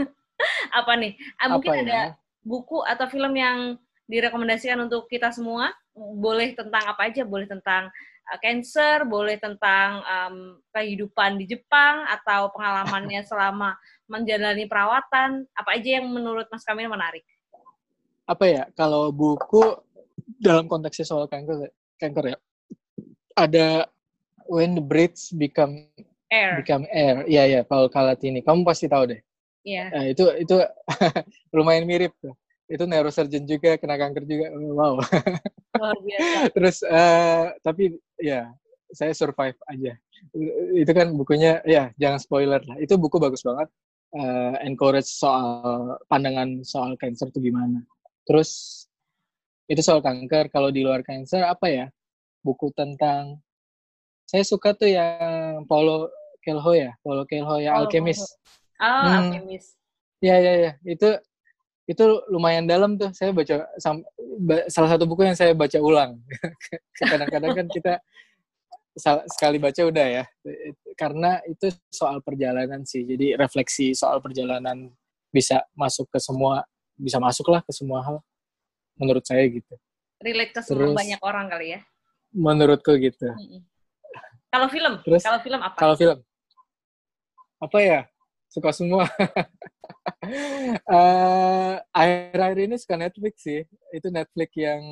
apa 0.80 0.92
nih? 0.96 1.12
Uh, 1.36 1.48
mungkin 1.52 1.70
apa 1.76 1.82
ada 1.84 2.00
ya? 2.00 2.04
buku 2.40 2.80
atau 2.80 3.06
film 3.12 3.32
yang 3.36 3.76
direkomendasikan 4.08 4.80
untuk 4.80 5.04
kita 5.12 5.28
semua. 5.28 5.68
Boleh 5.92 6.56
tentang 6.56 6.80
apa 6.88 7.12
aja? 7.12 7.28
Boleh 7.28 7.44
tentang 7.44 7.92
uh, 8.32 8.38
cancer, 8.40 9.04
boleh 9.04 9.36
tentang 9.36 10.00
um, 10.08 10.56
kehidupan 10.72 11.36
di 11.36 11.44
Jepang 11.44 12.08
atau 12.08 12.48
pengalamannya 12.56 13.20
selama 13.28 13.76
menjalani 14.08 14.64
perawatan. 14.64 15.44
Apa 15.52 15.76
aja 15.76 16.00
yang 16.00 16.08
menurut 16.08 16.48
Mas 16.48 16.64
Kamil 16.64 16.88
menarik? 16.88 17.28
Apa 18.28 18.44
ya? 18.48 18.64
Kalau 18.72 19.12
buku 19.12 19.76
dalam 20.38 20.70
konteksnya 20.70 21.06
soal 21.06 21.26
kanker 21.26 21.70
kanker 21.98 22.34
ya 22.34 22.38
ada 23.34 23.86
when 24.46 24.78
the 24.78 24.82
bridge 24.82 25.34
become 25.34 25.86
air 26.30 26.62
become 26.62 26.86
air 26.90 27.26
iya 27.26 27.44
ya 27.46 27.60
Paul 27.66 27.90
Kalatini 27.90 28.40
kamu 28.40 28.62
pasti 28.62 28.86
tahu 28.86 29.10
deh 29.10 29.20
Iya. 29.68 29.84
Yeah. 29.84 29.88
Nah, 29.92 30.04
itu 30.08 30.24
itu 30.40 30.56
lumayan 31.56 31.84
mirip 31.84 32.16
tuh. 32.24 32.32
Itu 32.68 32.84
neurosurgeon 32.84 33.44
juga 33.48 33.76
kena 33.80 33.96
kanker 33.96 34.24
juga. 34.28 34.52
Wow. 34.52 35.00
Luar 35.76 35.98
biasa. 36.00 36.38
Terus 36.56 36.76
uh, 36.84 37.52
tapi 37.64 37.96
ya 38.20 38.48
saya 38.92 39.12
survive 39.12 39.56
aja. 39.68 39.92
Itu 40.72 40.92
kan 40.96 41.12
bukunya 41.12 41.60
ya 41.64 41.92
jangan 42.00 42.20
spoiler 42.20 42.60
lah. 42.64 42.76
Itu 42.80 42.96
buku 42.96 43.20
bagus 43.20 43.44
banget. 43.44 43.68
Uh, 44.08 44.56
encourage 44.64 45.08
soal 45.08 46.00
pandangan 46.08 46.64
soal 46.64 46.96
cancer 46.96 47.28
itu 47.28 47.52
gimana. 47.52 47.84
Terus 48.24 48.84
itu 49.68 49.80
soal 49.84 50.00
kanker. 50.00 50.48
Kalau 50.48 50.72
di 50.72 50.80
luar 50.80 51.04
kanker 51.04 51.44
apa 51.44 51.66
ya? 51.68 51.86
Buku 52.40 52.72
tentang 52.72 53.38
saya 54.24 54.44
suka 54.44 54.72
tuh 54.72 54.88
yang 54.88 55.64
Paulo 55.68 56.08
Coelho 56.40 56.72
ya? 56.72 56.90
Paulo 57.04 57.28
Coelho 57.28 57.60
ya 57.60 57.76
oh, 57.76 57.84
Alchemist. 57.84 58.24
Oh 58.80 58.88
hmm. 58.88 59.36
Alchemist. 59.36 59.76
Ya 60.18 60.40
ya 60.40 60.52
ya 60.58 60.72
itu 60.82 61.08
itu 61.88 62.04
lumayan 62.32 62.64
dalam 62.64 62.96
tuh. 62.96 63.12
Saya 63.12 63.30
baca 63.36 63.68
salah 64.72 64.90
satu 64.90 65.04
buku 65.04 65.28
yang 65.28 65.36
saya 65.36 65.52
baca 65.52 65.78
ulang. 65.78 66.20
Kadang-kadang 66.98 67.52
kan 67.52 67.66
kita 67.68 67.94
sekali 69.30 69.60
baca 69.60 69.80
udah 69.84 70.06
ya. 70.20 70.24
Karena 70.98 71.38
itu 71.44 71.70
soal 71.92 72.24
perjalanan 72.24 72.82
sih. 72.82 73.04
Jadi 73.04 73.36
refleksi 73.36 73.92
soal 73.94 74.18
perjalanan 74.24 74.90
bisa 75.28 75.60
masuk 75.76 76.08
ke 76.08 76.18
semua 76.18 76.64
bisa 76.98 77.22
masuklah 77.22 77.62
ke 77.62 77.70
semua 77.70 78.02
hal 78.02 78.16
menurut 78.98 79.24
saya 79.24 79.46
gitu. 79.46 79.74
Relate 80.18 80.52
ke 80.52 80.60
semua 80.66 80.92
banyak 80.98 81.20
orang 81.22 81.46
kali 81.46 81.78
ya? 81.78 81.80
menurutku 82.32 82.92
gitu. 83.00 83.28
Kalau 84.48 84.68
film? 84.72 85.00
Terus, 85.04 85.22
kalau 85.24 85.40
film 85.44 85.60
apa? 85.60 85.76
kalau 85.76 85.94
film. 85.96 86.18
Apa 87.60 87.78
ya? 87.80 88.00
Suka 88.48 88.72
semua. 88.72 89.04
Uh, 90.88 91.76
akhir-akhir 92.00 92.58
ini 92.64 92.76
suka 92.80 92.96
Netflix 92.96 93.44
sih. 93.44 93.60
Itu 93.92 94.08
Netflix 94.08 94.56
yang 94.56 94.82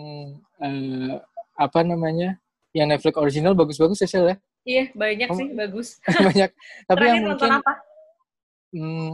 uh, 0.61 1.25
apa 1.57 1.81
namanya? 1.81 2.37
Yang 2.77 2.87
Netflix 2.93 3.15
original 3.17 3.57
bagus-bagus 3.57 4.05
ya 4.05 4.09
Shell 4.09 4.29
ya? 4.29 4.37
Iya 4.67 4.85
banyak 4.93 5.29
oh, 5.33 5.37
sih 5.39 5.47
bagus. 5.57 5.89
banyak. 6.29 6.51
Tapi 6.85 7.01
Terakhir 7.01 7.17
yang 7.17 7.25
mungkin 7.33 7.53
apa? 7.55 7.73
Hmm, 8.77 9.11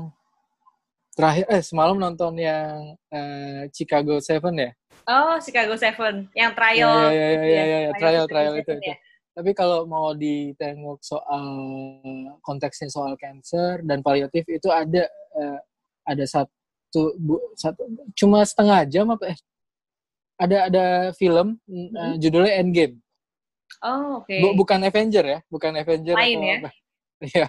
terakhir 1.14 1.44
eh 1.46 1.62
semalam 1.62 1.94
nonton 2.00 2.34
yang 2.40 2.98
uh, 3.14 3.62
Chicago 3.70 4.18
Seven 4.18 4.58
ya 4.58 4.72
Oh, 5.08 5.36
Chicago 5.42 5.74
Seven, 5.74 6.30
yang 6.36 6.52
trial. 6.54 7.10
Ya, 7.10 7.10
ya, 7.10 7.10
ya, 7.10 7.30
ya, 7.30 7.42
ya, 7.42 7.64
ya, 7.64 7.78
ya 7.78 7.90
trial, 7.98 8.24
trial 8.30 8.54
itu. 8.58 8.72
itu. 8.74 8.74
Ya. 8.86 8.96
Tapi 9.32 9.50
kalau 9.56 9.88
mau 9.88 10.12
ditengok 10.12 11.00
soal 11.00 11.46
konteksnya 12.44 12.92
soal 12.92 13.16
cancer 13.16 13.80
dan 13.80 14.04
paliatif 14.04 14.44
itu 14.44 14.68
ada 14.68 15.08
uh, 15.32 15.58
ada 16.04 16.24
satu 16.28 17.16
bu, 17.16 17.40
satu 17.56 17.80
cuma 18.12 18.44
setengah 18.44 18.84
jam 18.84 19.08
apa 19.08 19.32
eh 19.32 19.38
ada 20.36 20.68
ada 20.68 20.84
film 21.16 21.56
mm 21.64 21.72
-hmm. 21.72 21.96
uh, 21.96 22.14
judulnya 22.20 22.52
Endgame. 22.60 22.96
Oh, 23.80 24.20
oke. 24.20 24.28
Okay. 24.28 24.52
bukan 24.52 24.84
Avenger 24.84 25.24
ya, 25.24 25.38
bukan 25.48 25.72
Avenger 25.80 26.12
Lain 26.12 26.36
atau 26.36 26.44
ya. 26.44 26.58
Apa. 26.60 26.70
Ya. 27.22 27.46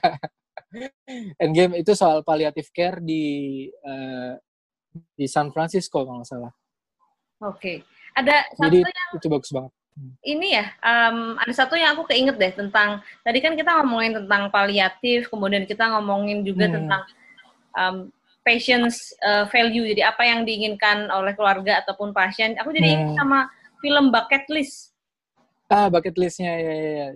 Endgame 1.41 1.81
itu 1.81 1.97
soal 1.97 2.21
paliatif 2.21 2.69
care 2.69 3.01
di 3.01 3.65
uh, 3.81 4.37
di 5.17 5.25
San 5.25 5.49
Francisco 5.49 6.05
kalau 6.05 6.21
nggak 6.21 6.29
salah. 6.29 6.53
Oke. 7.43 7.59
Okay. 7.59 7.77
Ada 8.13 8.45
satu 8.55 8.71
Jadi, 8.71 8.77
yang 8.87 9.11
itu 9.19 9.27
bagus 9.27 9.51
banget. 9.51 9.71
Ini 10.25 10.47
ya, 10.57 10.65
um, 10.81 11.37
ada 11.37 11.53
satu 11.53 11.77
yang 11.77 11.93
aku 11.93 12.09
keinget 12.09 12.33
deh 12.41 12.49
tentang 12.49 13.05
tadi 13.21 13.37
kan 13.45 13.53
kita 13.53 13.77
ngomongin 13.77 14.25
tentang 14.25 14.49
paliatif, 14.49 15.29
kemudian 15.29 15.69
kita 15.69 15.85
ngomongin 15.93 16.41
juga 16.41 16.65
hmm. 16.65 16.73
tentang 16.73 17.01
um, 17.77 17.95
patient's 18.41 19.13
uh, 19.21 19.45
value. 19.53 19.85
Jadi 19.85 20.01
apa 20.01 20.25
yang 20.25 20.49
diinginkan 20.49 21.13
oleh 21.13 21.37
keluarga 21.37 21.85
ataupun 21.85 22.09
pasien. 22.09 22.57
Aku 22.57 22.73
jadi 22.73 22.89
hmm. 22.89 22.95
ingat 22.97 23.09
sama 23.21 23.39
film 23.85 24.09
Bucket 24.09 24.49
List. 24.49 24.93
Ah, 25.73 25.89
bucket 25.89 26.13
listnya 26.21 26.53
ya 26.53 26.73
ya 26.73 26.91
ya. 26.93 27.07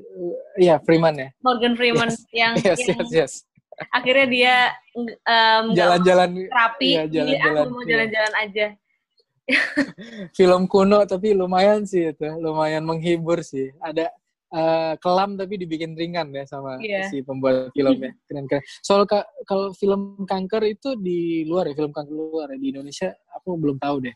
Iya, 0.58 0.76
Freeman 0.82 1.14
ya. 1.14 1.30
Morgan 1.46 1.78
Freeman 1.78 2.10
yes. 2.10 2.26
yang 2.34 2.54
yes, 2.66 2.80
yang 2.90 3.06
yes, 3.06 3.12
yes. 3.14 3.34
akhirnya 3.94 4.26
dia 4.26 4.56
um, 5.30 5.78
jalan-jalan 5.78 6.50
terapi, 6.50 6.92
ya, 6.98 7.06
jalan-jalan, 7.06 7.62
aku 7.62 7.70
mau 7.70 7.86
jalan-jalan 7.86 8.34
aja 8.42 8.68
film 10.38 10.68
kuno 10.68 11.08
tapi 11.08 11.32
lumayan 11.32 11.88
sih 11.88 12.12
itu 12.12 12.28
lumayan 12.40 12.84
menghibur 12.84 13.40
sih. 13.42 13.72
Ada 13.80 14.12
uh, 14.52 14.94
kelam 15.00 15.40
tapi 15.40 15.56
dibikin 15.56 15.96
ringan 15.96 16.32
ya 16.36 16.44
sama 16.44 16.76
Iya. 16.80 17.08
si 17.08 17.24
pembuat 17.24 17.72
filmnya. 17.72 18.12
Keren-keren. 18.28 18.64
Soal 18.84 19.08
ka- 19.08 19.28
kalau 19.48 19.72
film 19.72 20.24
kanker 20.28 20.64
itu 20.68 20.96
di 21.00 21.48
luar 21.48 21.72
ya 21.72 21.76
film 21.76 21.92
kanker 21.96 22.14
luar 22.14 22.52
ya. 22.54 22.58
Di 22.60 22.68
Indonesia 22.76 23.10
aku 23.32 23.56
belum 23.56 23.78
tahu 23.80 23.96
deh. 24.04 24.16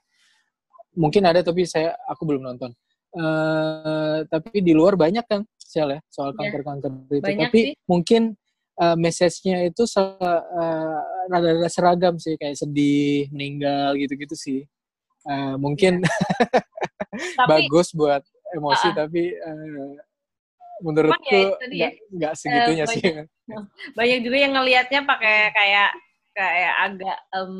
Mungkin 0.99 1.23
ada 1.23 1.39
tapi 1.39 1.63
saya 1.63 1.95
aku 2.07 2.27
belum 2.27 2.43
nonton. 2.43 2.71
Eh 3.11 4.19
tapi 4.27 4.59
di 4.63 4.71
luar 4.71 4.95
banyak 4.95 5.23
kan 5.27 5.41
Sel 5.55 5.95
ya 5.95 5.99
soal 6.11 6.35
Iya. 6.35 6.37
kanker-kanker 6.43 6.91
itu. 7.07 7.23
Banyak 7.23 7.49
tapi 7.51 7.61
sih. 7.71 7.75
mungkin 7.87 8.21
eh, 8.81 8.95
message-nya 8.99 9.67
itu 9.67 9.83
rada-rada 11.31 11.69
seragam 11.71 12.15
sih 12.19 12.35
kayak 12.35 12.57
sedih 12.59 13.27
meninggal 13.31 13.95
gitu-gitu 13.95 14.35
sih 14.35 14.61
Eh, 15.21 15.55
mungkin 15.61 16.01
Tapi 17.39 17.49
bagus 17.49 17.93
buat 17.93 18.23
emosi 18.51 18.87
ah. 18.91 19.05
tapi 19.05 19.35
eh, 19.35 19.93
menurutku 20.81 21.29
ya 21.29 21.53
ya, 21.69 21.69
nggak 21.69 21.91
nggak 22.09 22.33
segitunya 22.33 22.85
eh, 22.87 22.89
sih 22.89 23.03
banyak 23.97 24.19
juga 24.25 24.37
yang 24.41 24.53
ngelihatnya 24.57 25.01
pakai 25.05 25.53
kayak 25.53 25.89
kayak 26.33 26.73
agak 26.87 27.17
em, 27.37 27.53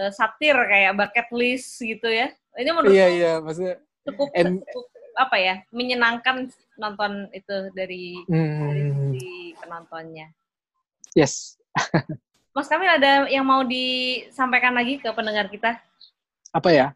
eh, 0.00 0.10
satir 0.14 0.56
kayak 0.56 0.96
bucket 0.96 1.28
list 1.34 1.76
gitu 1.82 2.08
ya. 2.08 2.32
Ini 2.56 2.70
menurut 2.72 2.94
iya 2.96 3.06
iya 3.12 3.32
maksudnya 3.42 3.76
cukup, 4.08 4.28
and- 4.32 4.64
cukup 4.64 4.86
apa 5.16 5.36
ya 5.36 5.54
menyenangkan 5.72 6.48
nonton 6.80 7.28
itu 7.36 7.56
dari 7.76 8.20
dari 8.28 8.82
hmm, 8.88 9.12
si 9.12 9.24
penontonnya. 9.60 10.28
yes 11.16 11.56
Mas 12.56 12.72
Kamil 12.72 12.88
ada 12.88 13.28
yang 13.28 13.44
mau 13.44 13.60
disampaikan 13.60 14.72
lagi 14.72 14.96
ke 14.96 15.08
pendengar 15.12 15.44
kita? 15.52 15.76
Apa 16.56 16.70
ya 16.72 16.86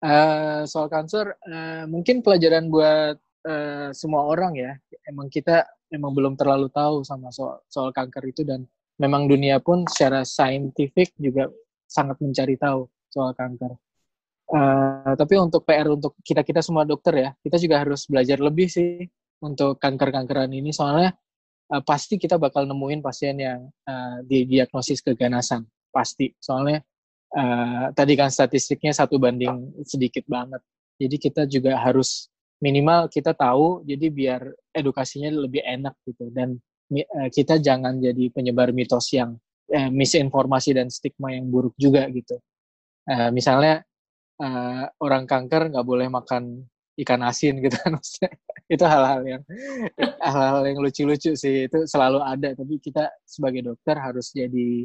Eh, 0.00 0.62
soal 0.64 0.88
kanker 0.88 1.26
eh, 1.44 1.84
mungkin 1.84 2.24
pelajaran 2.24 2.72
buat 2.72 3.20
eh, 3.44 3.92
semua 3.92 4.24
orang 4.24 4.56
ya. 4.56 4.72
Emang 5.04 5.28
kita 5.28 5.68
emang 5.92 6.16
belum 6.16 6.40
terlalu 6.40 6.72
tahu 6.72 7.04
sama 7.04 7.28
soal 7.28 7.60
soal 7.68 7.92
kanker 7.92 8.24
itu 8.32 8.40
dan 8.40 8.64
memang 8.96 9.28
dunia 9.28 9.60
pun 9.60 9.84
secara 9.84 10.24
saintifik 10.24 11.12
juga 11.20 11.52
sangat 11.84 12.16
mencari 12.24 12.56
tahu 12.56 12.88
soal 13.12 13.36
kanker. 13.36 13.76
Eh, 14.56 15.12
tapi 15.20 15.34
untuk 15.36 15.68
PR 15.68 15.92
untuk 15.92 16.16
kita 16.24 16.40
kita 16.48 16.64
semua 16.64 16.88
dokter 16.88 17.14
ya 17.20 17.30
kita 17.44 17.60
juga 17.60 17.84
harus 17.84 18.08
belajar 18.08 18.40
lebih 18.40 18.72
sih 18.72 19.04
untuk 19.44 19.76
kanker-kankeran 19.84 20.48
ini. 20.48 20.72
Soalnya 20.72 21.12
eh, 21.76 21.82
pasti 21.84 22.16
kita 22.16 22.40
bakal 22.40 22.64
nemuin 22.64 23.04
pasien 23.04 23.36
yang 23.36 23.68
eh, 23.84 24.24
didiagnosis 24.24 25.04
keganasan 25.04 25.68
pasti. 25.92 26.32
Soalnya 26.40 26.80
eh, 27.36 27.86
tadi 27.94 28.12
kan 28.18 28.30
statistiknya 28.30 28.92
satu 28.94 29.16
banding 29.16 29.84
sedikit 29.86 30.26
banget. 30.26 30.62
Jadi 31.00 31.16
kita 31.16 31.42
juga 31.48 31.80
harus 31.80 32.28
minimal 32.60 33.08
kita 33.08 33.32
tahu 33.32 33.82
jadi 33.88 34.06
biar 34.12 34.42
edukasinya 34.76 35.32
lebih 35.32 35.64
enak 35.64 35.94
gitu. 36.04 36.28
Dan 36.30 36.58
eh, 36.92 37.28
kita 37.32 37.58
jangan 37.62 37.96
jadi 37.98 38.28
penyebar 38.34 38.74
mitos 38.74 39.10
yang 39.14 39.38
eh, 39.70 39.88
misinformasi 39.88 40.76
dan 40.76 40.90
stigma 40.90 41.32
yang 41.32 41.48
buruk 41.48 41.74
juga 41.78 42.04
gitu. 42.10 42.36
Eh, 43.08 43.30
misalnya 43.32 43.80
eh, 44.42 44.84
orang 45.00 45.24
kanker 45.24 45.72
nggak 45.72 45.86
boleh 45.86 46.08
makan 46.10 46.66
ikan 47.00 47.22
asin 47.24 47.64
gitu 47.64 47.80
kan 47.80 47.96
itu 48.74 48.84
hal-hal 48.84 49.24
yang 49.24 49.42
hal-hal 50.20 50.62
yang 50.68 50.78
lucu-lucu 50.82 51.32
sih. 51.38 51.66
Itu 51.70 51.86
selalu 51.88 52.20
ada 52.20 52.52
tapi 52.52 52.76
kita 52.82 53.08
sebagai 53.24 53.72
dokter 53.72 53.96
harus 53.96 54.34
jadi 54.34 54.84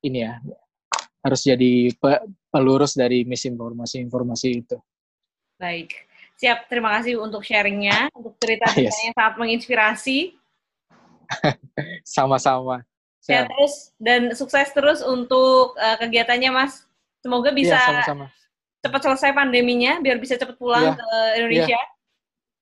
ini 0.00 0.18
ya 0.20 0.40
harus 1.20 1.40
jadi 1.42 1.92
pe- 1.94 2.22
pelurus 2.48 2.96
dari 2.96 3.22
misinformasi-informasi 3.24 4.48
itu 4.50 4.76
Baik, 5.60 5.92
siap. 6.34 6.72
Terima 6.72 6.88
kasih 6.96 7.20
untuk 7.20 7.44
sharingnya, 7.44 8.08
untuk 8.16 8.32
cerita 8.40 8.64
Yes. 8.72 8.96
yang 9.04 9.12
sangat 9.12 9.34
menginspirasi. 9.36 10.32
sama-sama 12.02 12.82
Sehat 13.20 13.46
Siap. 13.46 13.52
terus 13.52 13.74
dan 14.00 14.20
sukses 14.32 14.68
terus 14.72 14.98
untuk 15.04 15.76
eh, 15.76 15.96
kegiatannya, 16.00 16.50
Mas. 16.50 16.88
Semoga 17.20 17.52
bisa 17.52 17.76
sama-sama 17.76 18.32
cepat 18.80 19.00
selesai 19.04 19.36
pandeminya, 19.36 20.00
biar 20.00 20.16
bisa 20.16 20.40
cepat 20.40 20.56
pulang 20.56 20.80
Iya. 20.82 20.96
ke 20.96 21.08
Indonesia. 21.36 21.80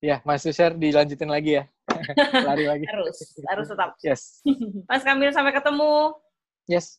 ya 0.00 0.16
Mas 0.22 0.42
Susher 0.42 0.74
dilanjutin 0.74 1.30
lagi 1.30 1.58
ya 1.58 1.64
lari 2.50 2.66
lagi 2.66 2.84
Harus, 2.86 3.22
harus 3.46 3.66
tetap. 3.66 3.94
yes 4.02 4.42
Mas 4.90 5.02
Kamil, 5.02 5.30
sampai 5.30 5.54
ketemu. 5.54 6.18
yes 6.66 6.98